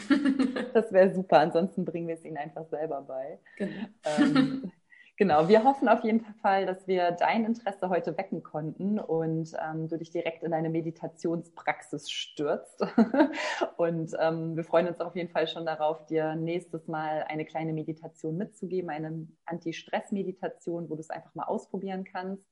das 0.74 0.92
wäre 0.92 1.14
super. 1.14 1.40
Ansonsten 1.40 1.86
bringen 1.86 2.08
wir 2.08 2.16
es 2.16 2.26
ihnen 2.26 2.38
einfach 2.38 2.66
selber 2.70 3.04
bei. 3.04 3.40
Genau. 3.58 3.86
Ähm, 4.04 4.72
Genau, 5.18 5.48
wir 5.48 5.64
hoffen 5.64 5.88
auf 5.88 6.04
jeden 6.04 6.26
Fall, 6.42 6.66
dass 6.66 6.88
wir 6.88 7.12
dein 7.12 7.46
Interesse 7.46 7.88
heute 7.88 8.18
wecken 8.18 8.44
konnten 8.44 9.00
und 9.00 9.54
ähm, 9.64 9.88
du 9.88 9.98
dich 9.98 10.10
direkt 10.10 10.44
in 10.44 10.52
deine 10.52 10.70
Meditationspraxis 10.70 12.12
stürzt. 12.12 12.82
und 13.78 14.12
ähm, 14.20 14.58
wir 14.58 14.66
freuen 14.66 14.88
uns 14.88 15.00
auf 15.00 15.16
jeden 15.16 15.30
Fall 15.30 15.48
schon 15.48 15.66
darauf, 15.66 16.06
dir 16.08 16.36
nächstes 16.36 16.90
Mal 16.90 17.24
eine 17.30 17.46
kleine 17.46 17.72
Meditation 17.72 18.36
mitzugeben, 18.36 18.90
eine 18.90 19.26
Anti-Stress-Meditation, 19.46 20.90
wo 20.90 20.96
du 20.96 21.00
es 21.00 21.10
einfach 21.10 21.34
mal 21.34 21.46
ausprobieren 21.46 22.04
kannst. 22.04 22.44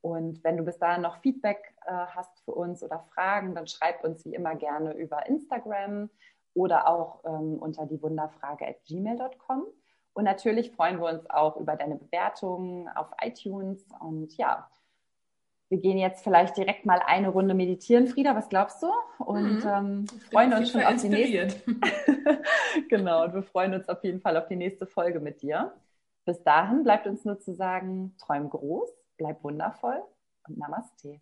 Und 0.00 0.44
wenn 0.44 0.56
du 0.56 0.62
bis 0.62 0.78
dahin 0.78 1.02
noch 1.02 1.20
Feedback 1.20 1.74
äh, 1.84 1.90
hast 1.90 2.44
für 2.44 2.52
uns 2.52 2.84
oder 2.84 3.00
Fragen, 3.12 3.56
dann 3.56 3.66
schreib 3.66 4.04
uns 4.04 4.24
wie 4.24 4.34
immer 4.34 4.54
gerne 4.54 4.92
über 4.92 5.26
Instagram 5.26 6.10
oder 6.54 6.86
auch 6.86 7.24
ähm, 7.24 7.58
unter 7.58 7.86
die 7.86 8.00
Wunderfrage 8.00 8.68
at 8.68 8.84
gmail.com. 8.84 9.64
Und 10.14 10.24
natürlich 10.24 10.70
freuen 10.70 11.00
wir 11.00 11.08
uns 11.08 11.28
auch 11.28 11.56
über 11.56 11.76
deine 11.76 11.96
Bewertungen 11.96 12.88
auf 12.88 13.08
iTunes. 13.20 13.84
Und 14.00 14.36
ja, 14.36 14.68
wir 15.68 15.78
gehen 15.78 15.98
jetzt 15.98 16.22
vielleicht 16.22 16.56
direkt 16.56 16.86
mal 16.86 17.00
eine 17.04 17.28
Runde 17.28 17.52
meditieren, 17.52 18.06
Frieda. 18.06 18.36
Was 18.36 18.48
glaubst 18.48 18.82
du? 18.82 18.90
Und 19.18 19.64
mhm. 19.64 19.68
ähm, 19.68 20.06
freuen 20.30 20.52
uns 20.52 20.70
schon 20.70 20.82
auf 20.82 21.00
die 21.02 21.08
nächste. 21.08 21.60
genau, 22.88 23.24
und 23.24 23.34
wir 23.34 23.42
freuen 23.42 23.74
uns 23.74 23.88
auf 23.88 24.02
jeden 24.04 24.20
Fall 24.20 24.36
auf 24.36 24.46
die 24.46 24.56
nächste 24.56 24.86
Folge 24.86 25.18
mit 25.18 25.42
dir. 25.42 25.72
Bis 26.24 26.42
dahin 26.42 26.84
bleibt 26.84 27.06
uns 27.06 27.24
nur 27.24 27.40
zu 27.40 27.52
sagen, 27.52 28.14
träum 28.18 28.48
groß, 28.48 28.90
bleib 29.18 29.42
wundervoll 29.42 30.00
und 30.46 30.58
Namaste. 30.58 31.18